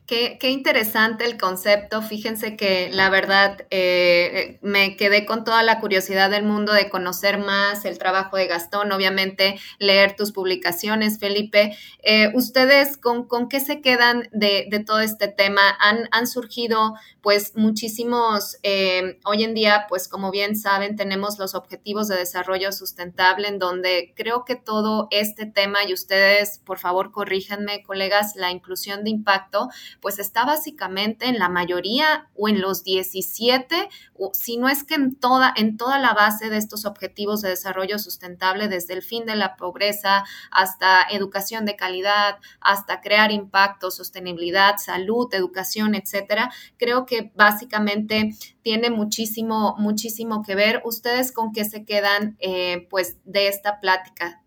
Qué, 0.07 0.39
interesante 0.43 1.25
el 1.25 1.37
concepto. 1.37 2.03
Fíjense 2.03 2.57
que 2.57 2.91
la 2.93 3.11
verdad 3.11 3.67
eh, 3.71 4.59
me 4.63 4.97
quedé 4.97 5.27
con 5.27 5.45
toda 5.45 5.63
la 5.63 5.81
curiosidad 5.81 6.31
del 6.31 6.45
mundo 6.45 6.73
de 6.73 6.89
conocer 6.89 7.39
más 7.39 7.85
el 7.85 7.99
trabajo 7.99 8.37
de 8.37 8.47
Gastón, 8.47 8.93
obviamente 8.93 9.59
leer 9.79 10.15
tus 10.15 10.31
publicaciones, 10.31 11.19
Felipe. 11.19 11.77
Eh, 12.05 12.31
¿Ustedes 12.35 12.97
con, 12.97 13.27
con, 13.27 13.49
qué 13.49 13.59
se 13.59 13.81
quedan 13.81 14.29
de, 14.33 14.69
todo 14.87 15.01
este 15.01 15.27
tema? 15.27 15.63
Han, 15.81 16.09
han 16.13 16.27
surgido 16.27 16.95
pues 17.21 17.57
muchísimos, 17.57 18.59
eh, 18.63 19.19
hoy 19.25 19.43
en 19.43 19.55
día 19.55 19.87
pues 19.89 20.07
como 20.07 20.31
bien 20.31 20.55
saben 20.55 20.95
tenemos 20.95 21.41
los 21.41 21.57
objetivos 21.57 22.07
de 22.07 22.17
desarrollo 22.17 22.71
sustentable 22.71 23.49
en 23.49 23.59
donde 23.59 24.13
creo 24.15 24.45
que 24.45 24.55
todo 24.55 25.09
este 25.11 25.45
tema 25.47 25.81
y 25.85 25.93
ustedes 25.93 26.61
por 26.65 26.79
favor 26.79 27.11
corríjanme 27.11 27.83
colegas, 27.83 28.37
la 28.37 28.53
inclusión 28.53 29.03
de 29.03 29.11
impacto 29.11 29.69
pues 30.01 30.18
está 30.18 30.44
básicamente 30.44 31.27
en 31.27 31.38
la 31.38 31.49
mayoría 31.49 32.29
o 32.35 32.49
en 32.49 32.61
los 32.61 32.85
17, 32.85 33.88
o, 34.14 34.31
si 34.33 34.57
no 34.57 34.68
es 34.68 34.85
que 34.85 34.94
en 34.94 35.14
toda, 35.16 35.53
en 35.57 35.77
toda 35.77 35.99
la 35.99 36.14
base 36.14 36.51
de 36.51 36.57
estos 36.57 36.85
objetivos 36.85 37.42
de 37.42 37.51
desarrollo 37.51 37.99
sustentable, 37.99 38.68
desde 38.68 38.94
el 38.94 39.03
fin 39.03 39.27
de 39.27 39.37
la 39.37 39.57
pobreza 39.57 40.25
hasta 40.51 41.03
educación 41.11 41.64
de 41.64 41.77
calidad, 41.77 42.38
hasta 42.61 43.01
crear 43.01 43.33
impacto, 43.33 43.90
sostenibilidad, 43.90 44.77
salud, 44.79 45.33
educación, 45.33 45.94
etcétera. 45.94 46.51
Creo 46.77 47.07
que 47.07 47.33
básicamente 47.35 48.35
tiene 48.62 48.90
muchísimo, 48.90 49.77
muchísimo 49.79 50.42
que 50.42 50.55
ver. 50.55 50.83
¿Ustedes 50.85 51.33
con 51.33 51.53
qué 51.53 51.64
se 51.64 51.85
quedan, 51.85 52.37
eh, 52.40 52.87
pues, 52.90 53.16
de 53.25 53.49
esta 53.49 53.81
plática? 53.81 54.42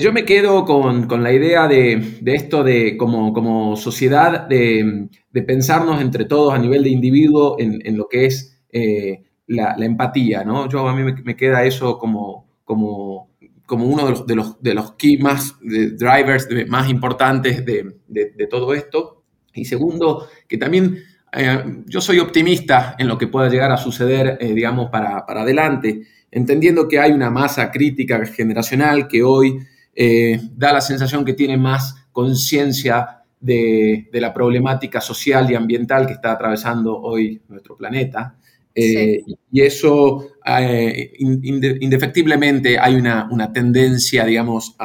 Yo 0.00 0.12
me 0.12 0.24
quedo 0.24 0.64
con, 0.64 1.22
la 1.22 1.32
idea 1.32 1.68
de, 1.68 2.20
esto 2.24 2.64
de 2.64 2.96
como, 2.96 3.76
sociedad, 3.76 4.48
de, 4.48 5.08
pensarnos 5.46 6.00
entre 6.00 6.24
todos 6.24 6.54
a 6.54 6.58
nivel 6.58 6.82
de 6.82 6.90
individuo 6.90 7.56
en, 7.58 7.96
lo 7.96 8.08
que 8.08 8.26
es 8.26 8.62
eh, 8.72 9.24
la, 9.46 9.76
empatía, 9.78 10.42
¿no? 10.42 10.68
Yo 10.68 10.88
a 10.88 10.94
mí 10.94 11.12
me, 11.22 11.36
queda 11.36 11.64
eso 11.64 11.98
como, 11.98 12.48
como, 12.64 13.30
como 13.66 13.84
uno 13.84 14.06
de 14.06 14.10
los, 14.10 14.26
de 14.26 14.34
los, 14.36 14.62
de 14.62 14.74
los 14.74 14.92
key 14.92 15.18
más 15.18 15.56
drivers 15.60 16.48
más 16.66 16.88
importantes 16.88 17.64
de, 17.64 18.46
todo 18.48 18.72
esto. 18.72 19.22
Y 19.52 19.66
segundo, 19.66 20.28
que 20.48 20.56
también 20.56 20.98
eh, 21.32 21.82
yo 21.86 22.00
soy 22.00 22.20
optimista 22.20 22.96
en 22.98 23.06
lo 23.06 23.18
que 23.18 23.26
pueda 23.26 23.50
llegar 23.50 23.70
a 23.70 23.76
suceder, 23.76 24.38
eh, 24.40 24.54
digamos, 24.54 24.88
para, 24.88 25.26
para 25.26 25.42
adelante 25.42 26.06
entendiendo 26.30 26.88
que 26.88 26.98
hay 26.98 27.12
una 27.12 27.30
masa 27.30 27.70
crítica 27.70 28.24
generacional 28.26 29.08
que 29.08 29.22
hoy 29.22 29.58
eh, 29.94 30.40
da 30.54 30.72
la 30.72 30.80
sensación 30.80 31.24
que 31.24 31.34
tiene 31.34 31.56
más 31.56 32.06
conciencia 32.12 33.24
de, 33.40 34.08
la 34.12 34.32
problemática 34.32 35.00
social 35.00 35.50
y 35.50 35.54
ambiental 35.54 36.06
que 36.06 36.12
está 36.12 36.32
atravesando 36.32 36.96
hoy 36.96 37.40
nuestro 37.48 37.76
planeta. 37.76 38.36
Eh, 38.74 39.24
y 39.50 39.60
eso, 39.60 40.28
eh, 40.46 41.12
indefectiblemente, 41.18 42.78
hay 42.78 42.94
una, 42.94 43.52
tendencia, 43.52 44.24
digamos, 44.24 44.76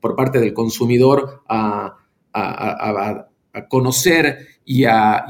por 0.00 0.14
parte 0.14 0.38
del 0.38 0.52
consumidor 0.52 1.42
a, 1.48 1.96
conocer 3.68 4.48
y, 4.64 4.84
a, 4.84 5.26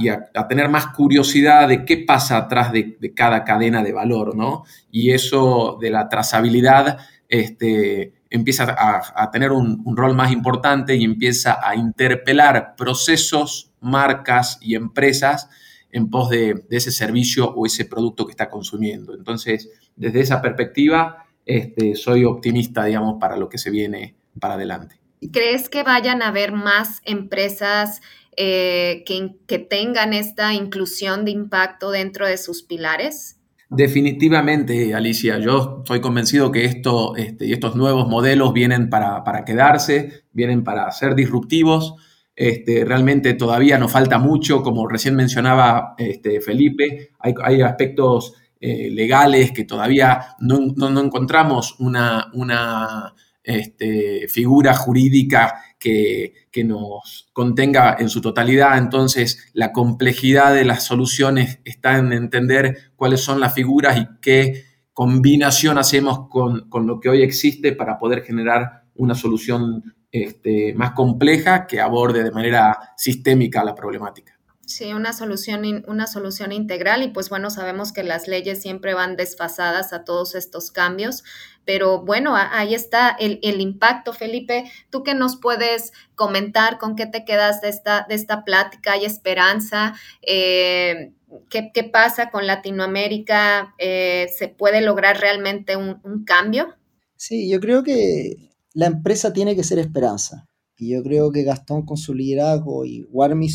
tener 0.48 0.68
más 0.68 0.88
curiosidad 0.88 1.68
de 1.68 1.84
qué 1.84 1.98
pasa 1.98 2.36
atrás 2.36 2.72
de, 2.72 3.12
cada 3.14 3.44
cadena 3.44 3.82
de 3.82 3.92
valor, 3.92 4.36
¿no? 4.36 4.64
Y 4.90 5.10
eso 5.10 5.78
de 5.80 5.90
la 5.90 6.08
trazabilidad 6.08 6.98
este, 7.28 8.14
empieza 8.30 8.74
a, 8.76 9.30
tener 9.30 9.52
un, 9.52 9.96
rol 9.96 10.14
más 10.14 10.32
importante 10.32 10.96
y 10.96 11.04
empieza 11.04 11.58
a 11.62 11.76
interpelar 11.76 12.74
procesos, 12.76 13.72
marcas 13.80 14.58
y 14.60 14.74
empresas 14.74 15.48
en 15.90 16.10
pos 16.10 16.30
de, 16.30 16.64
ese 16.70 16.90
servicio 16.90 17.48
o 17.50 17.66
ese 17.66 17.84
producto 17.84 18.26
que 18.26 18.32
está 18.32 18.50
consumiendo. 18.50 19.14
Entonces, 19.14 19.70
desde 19.94 20.20
esa 20.20 20.40
perspectiva, 20.40 21.26
este, 21.44 21.94
soy 21.94 22.24
optimista, 22.24 22.84
digamos, 22.84 23.16
para 23.20 23.36
lo 23.36 23.48
que 23.48 23.58
se 23.58 23.70
viene 23.70 24.16
para 24.40 24.54
adelante. 24.54 25.03
¿Crees 25.32 25.68
que 25.68 25.82
vayan 25.82 26.22
a 26.22 26.28
haber 26.28 26.52
más 26.52 27.00
empresas 27.04 28.00
eh, 28.36 29.04
que, 29.06 29.58
tengan 29.58 30.12
esta 30.12 30.54
inclusión 30.54 31.24
de 31.24 31.30
impacto 31.30 31.90
dentro 31.90 32.26
de 32.26 32.36
sus 32.36 32.62
pilares? 32.62 33.38
Definitivamente, 33.70 34.94
Alicia. 34.94 35.38
Yo 35.38 35.80
estoy 35.82 36.00
convencido 36.00 36.50
que 36.50 36.64
esto, 36.64 37.16
este, 37.16 37.52
estos 37.52 37.76
nuevos 37.76 38.08
modelos 38.08 38.52
vienen 38.52 38.90
para, 38.90 39.44
quedarse, 39.44 40.24
vienen 40.32 40.64
para 40.64 40.90
ser 40.90 41.14
disruptivos. 41.14 41.94
Este, 42.36 42.84
realmente 42.84 43.34
todavía 43.34 43.78
nos 43.78 43.92
falta 43.92 44.18
mucho, 44.18 44.62
como 44.62 44.88
recién 44.88 45.14
mencionaba 45.14 45.94
este, 45.98 46.40
Felipe, 46.40 47.12
hay, 47.20 47.62
aspectos 47.62 48.34
eh, 48.60 48.90
legales 48.90 49.52
que 49.52 49.64
todavía 49.64 50.34
no, 50.40 51.00
encontramos 51.00 51.76
una, 51.78 52.30
una 52.32 53.14
este, 53.44 54.26
figura 54.28 54.74
jurídica 54.74 55.62
que, 55.78 56.32
nos 56.64 57.28
contenga 57.32 57.96
en 57.98 58.08
su 58.08 58.20
totalidad. 58.20 58.78
Entonces, 58.78 59.50
la 59.52 59.72
complejidad 59.72 60.54
de 60.54 60.64
las 60.64 60.84
soluciones 60.84 61.60
está 61.64 61.98
en 61.98 62.12
entender 62.12 62.92
cuáles 62.96 63.20
son 63.20 63.38
las 63.40 63.54
figuras 63.54 63.98
y 63.98 64.06
qué 64.22 64.64
combinación 64.92 65.76
hacemos 65.76 66.28
con, 66.28 66.68
lo 66.86 67.00
que 67.00 67.08
hoy 67.10 67.22
existe 67.22 67.72
para 67.72 67.98
poder 67.98 68.22
generar 68.22 68.84
una 68.94 69.14
solución 69.14 69.94
este, 70.10 70.72
más 70.74 70.92
compleja 70.92 71.66
que 71.66 71.80
aborde 71.80 72.22
de 72.22 72.30
manera 72.30 72.94
sistémica 72.96 73.64
la 73.64 73.74
problemática. 73.74 74.33
Sí, 74.66 74.94
una 74.94 75.12
solución, 75.12 75.84
una 75.88 76.06
solución 76.06 76.50
integral 76.50 77.02
y 77.02 77.08
pues 77.08 77.28
bueno, 77.28 77.50
sabemos 77.50 77.92
que 77.92 78.02
las 78.02 78.28
leyes 78.28 78.62
siempre 78.62 78.94
van 78.94 79.16
desfasadas 79.16 79.92
a 79.92 80.04
todos 80.04 80.34
estos 80.34 80.70
cambios, 80.70 81.22
pero 81.66 82.02
bueno, 82.02 82.34
ahí 82.34 82.74
está 82.74 83.10
el, 83.10 83.38
impacto. 83.60 84.12
Felipe, 84.12 84.64
¿tú 84.90 85.02
qué 85.02 85.14
nos 85.14 85.36
puedes 85.36 85.92
comentar? 86.14 86.78
¿Con 86.78 86.96
qué 86.96 87.06
te 87.06 87.24
quedas 87.24 87.60
de 87.60 87.68
esta, 87.68 88.06
de 88.08 88.14
esta 88.14 88.44
plática? 88.44 88.92
¿Hay 88.92 89.04
esperanza? 89.04 89.94
Eh, 90.22 91.12
¿qué, 91.50 91.90
pasa 91.92 92.30
con 92.30 92.46
Latinoamérica? 92.46 93.74
Eh, 93.78 94.28
¿Se 94.34 94.48
puede 94.48 94.80
lograr 94.80 95.20
realmente 95.20 95.76
un, 95.76 96.00
un 96.04 96.24
cambio? 96.24 96.74
Sí, 97.16 97.50
yo 97.50 97.60
creo 97.60 97.82
que 97.82 98.50
la 98.72 98.86
empresa 98.86 99.32
tiene 99.32 99.56
que 99.56 99.64
ser 99.64 99.78
esperanza. 99.78 100.46
Y 100.76 100.90
yo 100.90 101.02
creo 101.02 101.30
que 101.30 101.44
Gastón 101.44 101.86
con 101.86 101.96
su 101.96 102.14
liderazgo 102.14 102.84
y 102.84 103.06
Warmi 103.10 103.48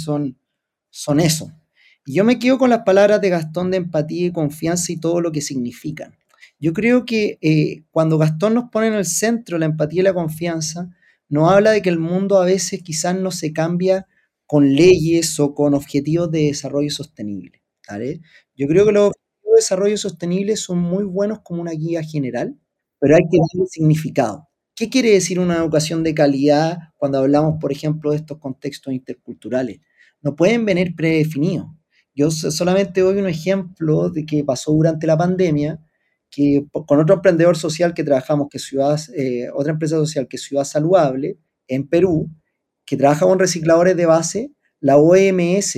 son 0.90 1.20
eso. 1.20 1.52
Y 2.06 2.16
yo 2.16 2.24
me 2.24 2.40
quedo 2.40 2.58
con 2.58 2.70
las 2.70 2.84
palabras 2.84 3.22
de 3.22 3.30
Gastón 3.30 3.72
de 3.72 3.78
empatía 3.78 4.28
y 4.28 4.32
confianza 4.32 4.92
y 4.92 4.98
todo 4.98 5.22
lo 5.22 5.32
que 5.32 5.42
significan. 5.42 6.16
Yo 6.60 6.74
creo 6.74 7.06
que 7.06 7.38
eh, 7.42 7.84
cuando 7.92 8.18
Gastón 8.18 8.54
nos 8.56 8.70
pone 8.70 8.88
en 8.88 8.94
el 8.94 9.06
centro 9.06 9.58
la 9.58 9.66
empatía 9.66 10.02
y 10.02 10.04
la 10.04 10.14
confianza, 10.14 10.90
nos 11.30 11.52
habla 11.52 11.72
de 11.72 11.82
que 11.82 11.90
el 11.90 12.00
mundo 12.00 12.42
a 12.42 12.46
veces 12.46 12.82
quizás 12.84 13.16
no 13.16 13.32
se 13.32 13.54
cambia 13.54 14.08
con 14.46 14.74
leyes 14.74 15.40
o 15.40 15.54
con 15.54 15.74
objetivos 15.74 16.32
de 16.32 16.46
desarrollo 16.46 16.90
sostenible. 16.90 17.62
Yo 18.56 18.68
creo 18.68 18.86
que 18.86 18.92
los 18.92 19.08
objetivos 19.10 19.54
de 19.56 19.56
desarrollo 19.56 19.98
sostenible 19.98 20.56
son 20.58 20.80
muy 20.80 21.04
buenos 21.04 21.40
como 21.42 21.62
una 21.62 21.72
guía 21.72 22.04
general, 22.04 22.56
pero 23.00 23.16
hay 23.16 23.24
que 23.32 23.38
darle 23.38 23.68
significado. 23.68 24.48
¿Qué 24.76 24.90
quiere 24.90 25.12
decir 25.12 25.40
una 25.40 25.58
educación 25.58 26.04
de 26.04 26.14
calidad 26.14 26.78
cuando 26.98 27.18
hablamos, 27.20 27.58
por 27.60 27.72
ejemplo, 27.72 28.12
de 28.12 28.18
estos 28.18 28.38
contextos 28.40 28.94
interculturales? 28.94 29.80
No 30.22 30.36
pueden 30.36 30.66
venir 30.66 30.96
predefinidos. 30.96 31.68
Yo 32.16 32.32
solamente 32.32 33.02
doy 33.02 33.18
un 33.18 33.28
ejemplo 33.28 34.10
de 34.10 34.26
que 34.26 34.44
pasó 34.44 34.72
durante 34.74 35.08
la 35.08 35.18
pandemia, 35.18 35.80
que 36.30 36.66
con 36.72 37.00
otro 37.00 37.16
emprendedor 37.16 37.58
social 37.58 37.94
que 37.94 38.04
trabajamos, 38.04 38.48
que 38.50 38.60
Ciudad, 38.60 39.00
eh, 39.16 39.50
otra 39.54 39.72
empresa 39.72 39.96
social 39.96 40.28
que 40.28 40.38
es 40.38 40.44
Ciudad 40.44 40.64
Saludable, 40.66 41.38
en 41.68 41.88
Perú, 41.88 42.30
que 42.86 42.98
trabaja 42.98 43.26
con 43.26 43.40
recicladores 43.40 43.96
de 43.96 44.06
base, 44.06 44.52
la 44.80 44.98
OMS 44.98 45.78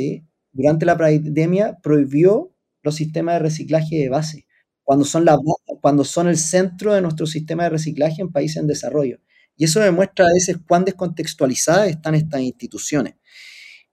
durante 0.52 0.86
la 0.86 0.98
pandemia 0.98 1.78
prohibió 1.82 2.54
los 2.84 2.96
sistemas 2.96 3.36
de 3.36 3.40
reciclaje 3.40 3.98
de 3.98 4.10
base, 4.10 4.48
cuando 4.84 5.06
son, 5.06 5.26
la, 5.26 5.38
cuando 5.82 6.04
son 6.04 6.28
el 6.28 6.38
centro 6.38 6.94
de 6.94 7.02
nuestro 7.02 7.28
sistema 7.28 7.64
de 7.64 7.70
reciclaje 7.70 8.22
en 8.22 8.32
países 8.32 8.58
en 8.58 8.68
desarrollo. 8.68 9.20
Y 9.56 9.66
eso 9.66 9.80
demuestra 9.80 10.26
a 10.26 10.34
veces 10.34 10.58
cuán 10.68 10.86
descontextualizadas 10.86 11.90
están 11.90 12.16
estas 12.16 12.42
instituciones. 12.42 13.16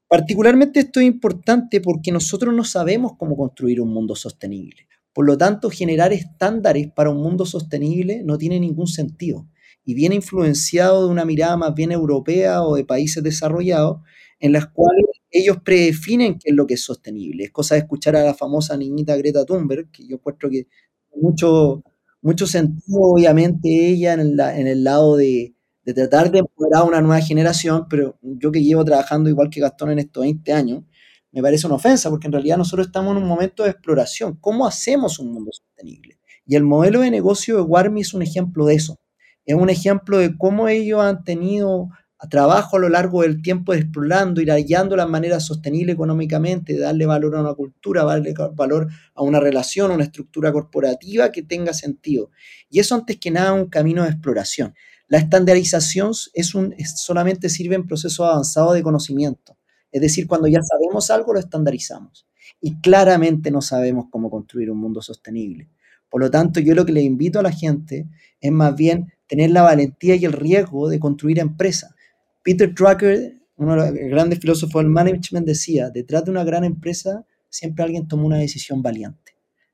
Particularmente 0.09 0.81
esto 0.81 1.01
es 1.01 1.07
importante 1.07 1.83
porque 1.83 2.11
nosotros 2.11 2.55
no 2.55 2.65
sabemos 2.65 3.13
cómo 3.19 3.37
construir 3.37 3.81
un 3.83 3.93
mundo 3.93 4.17
sostenible. 4.17 4.89
Por 5.13 5.27
lo 5.27 5.37
tanto, 5.37 5.69
generar 5.69 6.15
estándares 6.15 6.91
para 6.91 7.11
un 7.11 7.23
mundo 7.23 7.45
sostenible 7.45 8.23
no 8.25 8.39
tiene 8.39 8.59
ningún 8.59 8.87
sentido 8.87 9.47
y 9.85 9.95
viene 9.95 10.15
influenciado 10.15 11.05
de 11.05 11.13
una 11.13 11.27
mirada 11.27 11.59
más 11.59 11.75
bien 11.75 11.93
europea 11.93 12.63
o 12.63 12.77
de 12.77 12.87
países 12.87 13.23
desarrollados 13.23 14.01
en 14.41 14.53
las 14.53 14.69
cuales 14.69 15.05
ellos 15.31 15.59
predefinen 15.63 16.39
qué 16.39 16.51
es 16.51 16.57
lo 16.57 16.67
que 16.67 16.75
es 16.75 16.83
sostenible. 16.83 17.45
Es 17.45 17.51
cosa 17.51 17.75
de 17.75 17.81
escuchar 17.81 18.17
a 18.17 18.25
la 18.25 18.35
famosa 18.35 18.77
niñita 18.79 19.17
Greta 19.17 19.45
Thunberg, 19.45 19.91
que 19.91 20.07
yo 20.07 20.17
encuentro 20.17 20.49
que 20.49 20.69
mucho, 21.15 21.83
mucho 22.23 22.47
sentido, 22.47 23.01
obviamente, 23.01 23.69
ella 23.69 24.15
en, 24.15 24.39
en 24.41 24.67
el 24.67 24.85
lado 24.85 25.17
de, 25.17 25.55
de 25.89 25.95
tratar 25.95 26.31
de 26.31 26.41
empoderar 26.41 26.83
a 26.83 26.85
una 26.85 27.01
nueva 27.01 27.23
generación, 27.23 27.87
pero 27.89 28.19
yo 28.21 28.53
que 28.53 28.63
llevo 28.63 28.85
trabajando 28.85 29.31
igual 29.31 29.49
que 29.49 29.59
Gastón 29.59 29.91
en 29.91 30.01
estos 30.01 30.21
20 30.21 30.53
años, 30.53 30.85
me 31.33 31.41
parece 31.41 31.67
una 31.67 31.77
ofensa, 31.77 32.11
porque 32.11 32.27
en 32.27 32.35
realidad 32.35 32.59
nosotros 32.59 32.89
estamos 32.89 33.17
en 33.17 33.23
un 33.23 33.27
momento 33.27 33.63
de 33.63 33.71
exploración. 33.71 34.37
¿Cómo 34.39 34.67
hacemos 34.67 35.19
un 35.19 35.33
mundo 35.33 35.51
sostenible? 35.51 36.19
Y 36.45 36.57
el 36.57 36.65
modelo 36.65 37.01
de 37.01 37.11
negocio 37.11 37.57
de 37.57 37.63
Warmi 37.63 38.03
es 38.03 38.13
un 38.13 38.21
ejemplo 38.21 38.67
de 38.67 38.75
eso. 38.75 39.01
Es 39.47 39.55
un 39.55 39.71
ejemplo 39.71 40.19
de 40.19 40.37
cómo 40.37 40.69
ellos 40.69 41.01
han 41.01 41.25
tenido 41.25 41.89
a 42.19 42.29
trabajo 42.29 42.77
a 42.77 42.81
lo 42.81 42.91
largo 42.91 43.23
del 43.23 43.41
tiempo 43.41 43.73
explorando 43.73 44.43
y 44.43 44.45
hallando 44.45 44.95
las 44.95 45.09
maneras 45.09 45.47
sostenibles 45.47 45.95
económicamente, 45.95 46.75
de 46.75 46.81
darle 46.81 47.07
valor 47.07 47.35
a 47.35 47.41
una 47.41 47.55
cultura, 47.55 48.05
darle 48.05 48.35
valor 48.53 48.89
a 49.15 49.23
una 49.23 49.41
relación, 49.41 49.91
a 49.91 49.95
una 49.95 50.05
estructura 50.05 50.53
corporativa 50.53 51.33
que 51.33 51.43
tenga 51.43 51.73
sentido. 51.73 52.31
Y 52.69 52.79
eso 52.79 52.95
antes 52.95 53.17
que 53.17 53.31
nada 53.31 53.55
un 53.55 53.71
camino 53.71 54.03
de 54.03 54.11
exploración. 54.11 54.75
La 55.09 55.19
estandarización 55.19 56.13
es 56.35 56.55
un, 56.55 56.75
solamente 56.95 57.49
sirve 57.49 57.75
en 57.75 57.87
procesos 57.87 58.21
avanzados 58.21 58.75
de 58.75 58.83
conocimiento. 58.83 59.57
Es 59.91 60.03
decir, 60.03 60.27
cuando 60.27 60.49
ya 60.49 60.61
sabemos 60.63 61.11
algo, 61.11 61.33
lo 61.33 61.41
estandarizamos. 61.41 62.27
Y 62.61 62.79
claramente 62.81 63.51
no 63.51 63.63
sabemos 63.63 64.07
cómo 64.11 64.31
construir 64.31 64.71
un 64.71 64.79
mundo 64.79 65.01
sostenible. 65.01 65.69
Por 66.11 66.21
lo 66.21 66.31
tanto, 66.31 66.61
yo 66.61 66.75
lo 66.75 66.85
que 66.85 66.93
le 66.93 67.03
invito 67.03 67.39
a 67.39 67.43
la 67.43 67.53
gente 67.53 68.07
es 68.41 68.53
más 68.53 68.77
bien 68.77 69.13
tener 69.27 69.51
la 69.51 69.63
valentía 69.63 70.15
y 70.17 70.25
el 70.27 70.33
riesgo 70.33 70.89
de 70.89 71.01
construir 71.01 71.39
empresas. 71.39 71.95
Peter 72.43 72.75
Drucker, 72.75 73.35
uno 73.57 73.73
de 73.73 73.91
los 73.91 74.11
grandes 74.11 74.39
filósofos 74.41 74.83
del 74.83 74.91
management, 74.91 75.47
decía, 75.47 75.91
detrás 75.91 76.25
de 76.25 76.31
una 76.31 76.45
gran 76.45 76.65
empresa 76.65 77.25
siempre 77.49 77.85
alguien 77.85 78.09
tomó 78.09 78.27
una 78.27 78.39
decisión 78.39 78.83
valiente. 78.83 79.33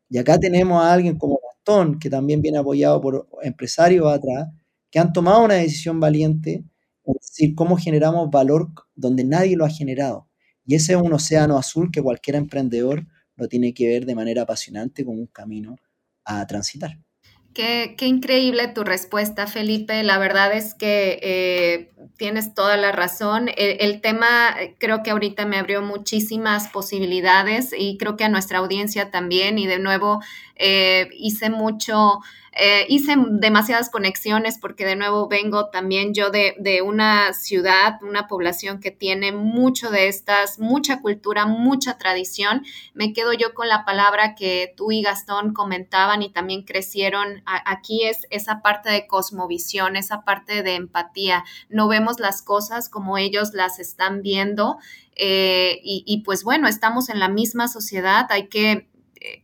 Y 0.08 0.18
acá 0.18 0.38
tenemos 0.38 0.82
a 0.82 0.92
alguien 0.92 1.18
como 1.18 1.40
Gastón, 1.42 1.98
que 1.98 2.08
también 2.08 2.40
viene 2.40 2.58
apoyado 2.58 3.00
por 3.00 3.28
empresarios 3.42 4.06
atrás, 4.06 4.48
que 4.94 5.00
han 5.00 5.12
tomado 5.12 5.42
una 5.42 5.54
decisión 5.54 5.98
valiente, 5.98 6.62
es 7.04 7.14
decir, 7.20 7.56
cómo 7.56 7.76
generamos 7.76 8.30
valor 8.30 8.68
donde 8.94 9.24
nadie 9.24 9.56
lo 9.56 9.64
ha 9.64 9.68
generado. 9.68 10.28
Y 10.64 10.76
ese 10.76 10.92
es 10.92 11.02
un 11.02 11.12
océano 11.12 11.58
azul 11.58 11.90
que 11.90 12.00
cualquier 12.00 12.36
emprendedor 12.36 13.04
lo 13.34 13.48
tiene 13.48 13.74
que 13.74 13.88
ver 13.88 14.06
de 14.06 14.14
manera 14.14 14.42
apasionante 14.42 15.04
como 15.04 15.18
un 15.18 15.26
camino 15.26 15.74
a 16.24 16.46
transitar. 16.46 16.96
Qué, 17.54 17.96
increíble 18.02 18.68
tu 18.68 18.84
respuesta, 18.84 19.48
Felipe. 19.48 20.02
La 20.04 20.18
verdad 20.18 20.52
es 20.52 20.74
que 20.74 21.18
eh, 21.22 21.92
tienes 22.16 22.52
toda 22.54 22.76
la 22.76 22.92
razón. 22.92 23.48
El, 23.56 24.00
tema 24.00 24.56
creo 24.78 25.02
que 25.02 25.10
ahorita 25.10 25.44
me 25.44 25.56
abrió 25.56 25.82
muchísimas 25.82 26.68
posibilidades 26.68 27.70
y 27.76 27.96
creo 27.96 28.16
que 28.16 28.24
a 28.24 28.28
nuestra 28.28 28.58
audiencia 28.58 29.10
también. 29.12 29.58
Y 29.58 29.66
de 29.68 29.78
nuevo 29.78 30.20
eh, 30.56 31.08
hice 31.12 31.48
mucho 31.48 32.20
eh, 32.56 32.86
hice 32.88 33.16
demasiadas 33.30 33.90
conexiones 33.90 34.58
porque 34.58 34.84
de 34.84 34.94
nuevo 34.94 35.26
vengo 35.26 35.70
también 35.70 36.14
yo 36.14 36.30
de, 36.30 36.82
una 36.82 37.32
ciudad, 37.32 37.98
una 38.02 38.28
población 38.28 38.78
que 38.78 38.92
tiene 38.92 39.32
mucho 39.32 39.90
de 39.90 40.06
estas, 40.06 40.60
mucha 40.60 41.00
cultura, 41.00 41.46
mucha 41.46 41.98
tradición. 41.98 42.64
Me 42.94 43.12
quedo 43.12 43.32
yo 43.32 43.54
con 43.54 43.68
la 43.68 43.84
palabra 43.84 44.36
que 44.36 44.72
tú 44.76 44.92
y 44.92 45.02
Gastón 45.02 45.52
comentaban 45.52 46.22
y 46.22 46.30
también 46.30 46.62
crecieron. 46.62 47.42
aquí 47.44 48.04
es 48.04 48.26
esa 48.30 48.62
parte 48.62 48.90
de 48.90 49.08
cosmovisión, 49.08 49.96
esa 49.96 50.22
parte 50.22 50.62
de 50.62 50.76
empatía. 50.76 51.44
No 51.68 51.88
vemos 51.88 52.20
las 52.20 52.42
cosas 52.42 52.88
como 52.88 53.18
ellos 53.18 53.52
las 53.52 53.80
están 53.80 54.22
viendo. 54.22 54.78
Eh, 55.16 55.80
y, 55.82 56.04
y 56.06 56.22
pues 56.22 56.44
bueno, 56.44 56.68
estamos 56.68 57.08
en 57.08 57.18
la 57.18 57.28
misma 57.28 57.68
sociedad, 57.68 58.26
hay 58.30 58.48
que 58.48 58.88
eh, 59.24 59.40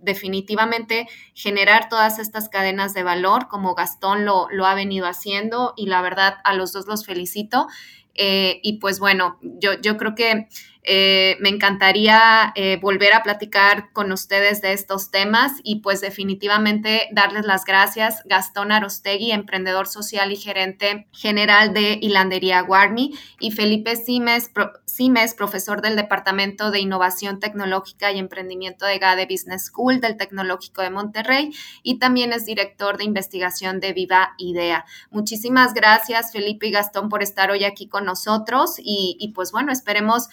definitivamente 0.00 1.06
generar 1.34 1.88
todas 1.88 2.18
estas 2.18 2.48
cadenas 2.48 2.94
de 2.94 3.02
valor 3.02 3.48
como 3.48 3.74
Gastón 3.74 4.24
lo, 4.24 4.48
ha 4.66 4.74
venido 4.74 5.06
haciendo 5.06 5.74
y 5.76 5.86
la 5.86 6.02
verdad 6.02 6.38
a 6.44 6.54
los 6.54 6.72
dos 6.72 6.86
los 6.86 7.04
felicito. 7.04 7.66
Eh, 8.14 8.60
y 8.62 8.78
pues 8.78 8.98
bueno, 8.98 9.38
yo, 9.40 9.74
yo 9.80 9.96
creo 9.96 10.14
que 10.14 10.48
eh, 10.82 11.36
me 11.40 11.50
encantaría 11.50 12.52
eh, 12.54 12.78
volver 12.80 13.12
a 13.14 13.22
platicar 13.22 13.92
con 13.92 14.12
ustedes 14.12 14.62
de 14.62 14.72
estos 14.72 15.10
temas 15.10 15.52
y 15.62 15.80
pues 15.80 16.00
definitivamente 16.00 17.08
darles 17.12 17.44
las 17.44 17.64
gracias. 17.64 18.22
Gastón 18.24 18.72
Arostegui, 18.72 19.32
emprendedor 19.32 19.86
social 19.86 20.32
y 20.32 20.36
gerente 20.36 21.06
general 21.12 21.74
de 21.74 21.98
Hilandería 22.00 22.62
Warmi 22.62 23.12
y 23.38 23.50
Felipe 23.50 23.96
Simes, 23.96 24.50
profesor 25.34 25.82
del 25.82 25.96
Departamento 25.96 26.70
de 26.70 26.80
Innovación 26.80 27.40
Tecnológica 27.40 28.12
y 28.12 28.18
Emprendimiento 28.18 28.86
de 28.86 28.98
GADE 28.98 29.26
Business 29.26 29.66
School 29.66 30.00
del 30.00 30.16
Tecnológico 30.16 30.82
de 30.82 30.90
Monterrey 30.90 31.50
y 31.82 31.98
también 31.98 32.32
es 32.32 32.46
director 32.46 32.98
de 32.98 33.04
investigación 33.04 33.80
de 33.80 33.92
Viva 33.92 34.34
Idea. 34.38 34.84
Muchísimas 35.10 35.74
gracias 35.74 36.32
Felipe 36.32 36.66
y 36.66 36.70
Gastón 36.70 37.08
por 37.08 37.22
estar 37.22 37.50
hoy 37.50 37.64
aquí 37.64 37.88
con 37.88 38.04
nosotros 38.04 38.76
y, 38.78 39.32
pues 39.34 39.52
bueno, 39.52 39.72
esperemos 39.72 40.28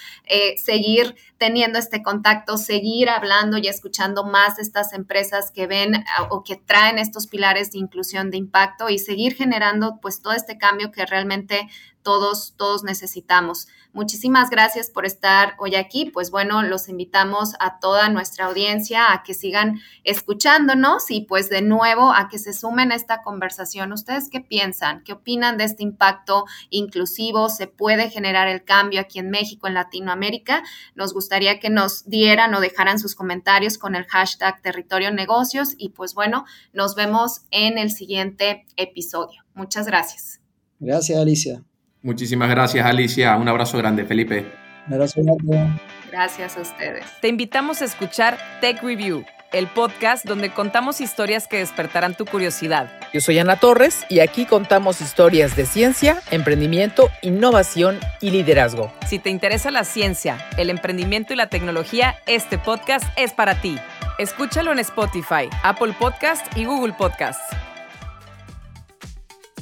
seguir 0.58 1.16
teniendo 1.38 1.80
este 1.80 2.02
contacto, 2.02 2.58
seguir 2.58 3.10
hablando 3.10 3.58
y 3.58 3.68
escuchando 3.68 4.24
más 4.24 4.58
de 4.58 4.64
estas 4.64 4.94
empresas 4.94 5.52
que 5.52 5.68
ven 5.68 6.04
o 6.30 6.44
que 6.44 6.56
traen 6.56 6.98
estos 6.98 7.28
pilares 7.28 7.72
de 7.72 7.80
inclusión 7.80 8.32
de 8.32 8.38
impacto 8.38 8.90
y 8.90 9.00
seguir 9.00 9.36
generando 9.36 10.00
pues 10.02 10.22
todo 10.22 10.34
este 10.34 10.58
cambio 10.58 10.92
que 10.92 11.06
realmente 11.06 11.68
todos, 12.08 12.54
todos 12.56 12.86
necesitamos. 12.86 13.68
Muchísimas 13.92 14.50
gracias 14.50 14.90
por 14.90 15.06
estar 15.06 15.56
hoy 15.60 15.76
aquí. 15.76 16.10
Pues 16.10 16.32
bueno, 16.32 16.64
los 16.64 16.88
invitamos 16.88 17.56
a 17.60 17.82
toda 17.82 18.08
nuestra 18.08 18.46
audiencia 18.46 19.12
a 19.12 19.24
que 19.24 19.34
sigan 19.34 19.82
escuchándonos 20.06 21.12
y 21.12 21.26
pues 21.26 21.50
de 21.50 21.62
nuevo 21.62 22.14
a 22.14 22.30
que 22.30 22.40
se 22.40 22.54
sumen 22.54 22.94
a 22.94 22.96
esta 22.96 23.24
conversación. 23.24 23.92
¿Ustedes 23.92 24.30
qué 24.30 24.40
piensan? 24.40 25.04
¿Qué 25.04 25.12
opinan 25.12 25.58
de 25.58 25.66
este 25.66 25.84
impacto 25.84 26.46
inclusivo? 26.70 27.50
¿Se 27.50 27.68
puede 27.68 28.10
generar 28.10 28.48
el 28.48 28.64
cambio 28.64 29.02
aquí 29.02 29.20
en 29.20 29.30
México, 29.30 29.68
en 29.68 29.74
Latinoamérica? 29.74 30.64
Nos 30.96 31.14
gustaría 31.14 31.60
que 31.60 31.70
nos 31.70 32.06
dieran 32.06 32.54
o 32.54 32.62
dejaran 32.62 33.00
sus 33.00 33.16
comentarios 33.16 33.78
con 33.78 33.96
el 33.96 34.06
hashtag 34.06 34.62
territorio 34.62 35.12
negocios 35.12 35.76
y 35.78 35.90
pues 35.90 36.14
bueno, 36.14 36.46
nos 36.72 36.96
vemos 36.96 37.42
en 37.52 37.78
el 37.78 37.92
siguiente 37.92 38.66
episodio. 38.78 39.44
Muchas 39.54 39.88
gracias. 39.88 40.40
Gracias, 40.80 41.20
Alicia. 41.20 41.64
Muchísimas 42.08 42.50
gracias, 42.50 42.86
Alicia. 42.86 43.36
Un 43.36 43.50
abrazo 43.50 43.78
grande, 43.78 44.06
Felipe. 44.06 44.46
Un 44.88 44.94
abrazo 44.94 45.22
grande. 45.22 45.78
Gracias 46.10 46.56
a 46.56 46.62
ustedes. 46.62 47.04
Te 47.20 47.28
invitamos 47.28 47.82
a 47.82 47.86
escuchar 47.86 48.38
Tech 48.62 48.82
Review, 48.82 49.26
el 49.52 49.68
podcast 49.68 50.24
donde 50.24 50.50
contamos 50.50 51.02
historias 51.02 51.50
que 51.50 51.58
despertarán 51.58 52.16
tu 52.16 52.24
curiosidad. 52.24 52.90
Yo 53.14 53.20
soy 53.20 53.40
Ana 53.40 53.58
Torres 53.58 54.06
y 54.08 54.22
aquí 54.22 54.46
contamos 54.46 55.02
historias 55.02 55.58
de 55.58 55.66
ciencia, 55.66 56.22
emprendimiento, 56.32 57.10
innovación 57.22 58.00
y 58.22 58.30
liderazgo. 58.30 58.90
Si 59.06 59.20
te 59.20 59.30
interesa 59.30 59.70
la 59.70 59.84
ciencia, 59.84 60.38
el 60.56 60.70
emprendimiento 60.70 61.34
y 61.34 61.36
la 61.36 61.50
tecnología, 61.50 62.16
este 62.26 62.58
podcast 62.58 63.06
es 63.18 63.34
para 63.34 63.60
ti. 63.60 63.78
Escúchalo 64.18 64.72
en 64.72 64.80
Spotify, 64.80 65.50
Apple 65.62 65.94
Podcast 66.00 66.56
y 66.56 66.64
Google 66.64 66.94
Podcast. 66.94 67.42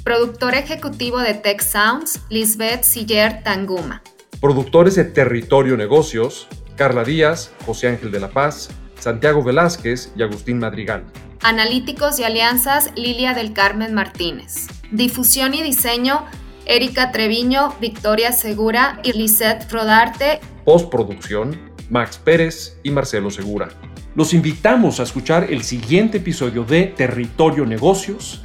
Productor 0.06 0.54
ejecutivo 0.54 1.18
de 1.18 1.34
Tech 1.34 1.62
Sounds, 1.62 2.22
Lisbeth 2.30 2.84
Siller 2.84 3.42
Tanguma. 3.42 4.04
Productores 4.40 4.94
de 4.94 5.04
Territorio 5.04 5.76
Negocios, 5.78 6.48
Carla 6.76 7.04
Díaz, 7.04 7.52
José 7.66 7.88
Ángel 7.88 8.12
de 8.12 8.20
la 8.20 8.30
Paz, 8.30 8.70
Santiago 9.00 9.44
Velázquez 9.44 10.12
y 10.16 10.22
Agustín 10.22 10.60
Madrigal. 10.60 11.06
Analíticos 11.42 12.20
y 12.20 12.24
alianzas, 12.24 12.92
Lilia 12.96 13.34
del 13.34 13.54
Carmen 13.54 13.96
Martínez. 13.96 14.68
Difusión 14.92 15.56
y 15.56 15.64
diseño, 15.64 16.24
Erika 16.68 17.12
Treviño, 17.12 17.74
Victoria 17.82 18.32
Segura 18.32 19.00
y 19.04 19.14
Lisette 19.14 19.68
Frodarte. 19.68 20.40
Postproducción, 20.66 21.60
Max 21.90 22.22
Pérez 22.24 22.78
y 22.84 22.92
Marcelo 22.92 23.32
Segura. 23.32 23.70
Los 24.14 24.36
invitamos 24.36 25.00
a 25.00 25.04
escuchar 25.04 25.52
el 25.52 25.64
siguiente 25.64 26.20
episodio 26.20 26.64
de 26.64 26.84
Territorio 26.96 27.66
Negocios 27.66 28.45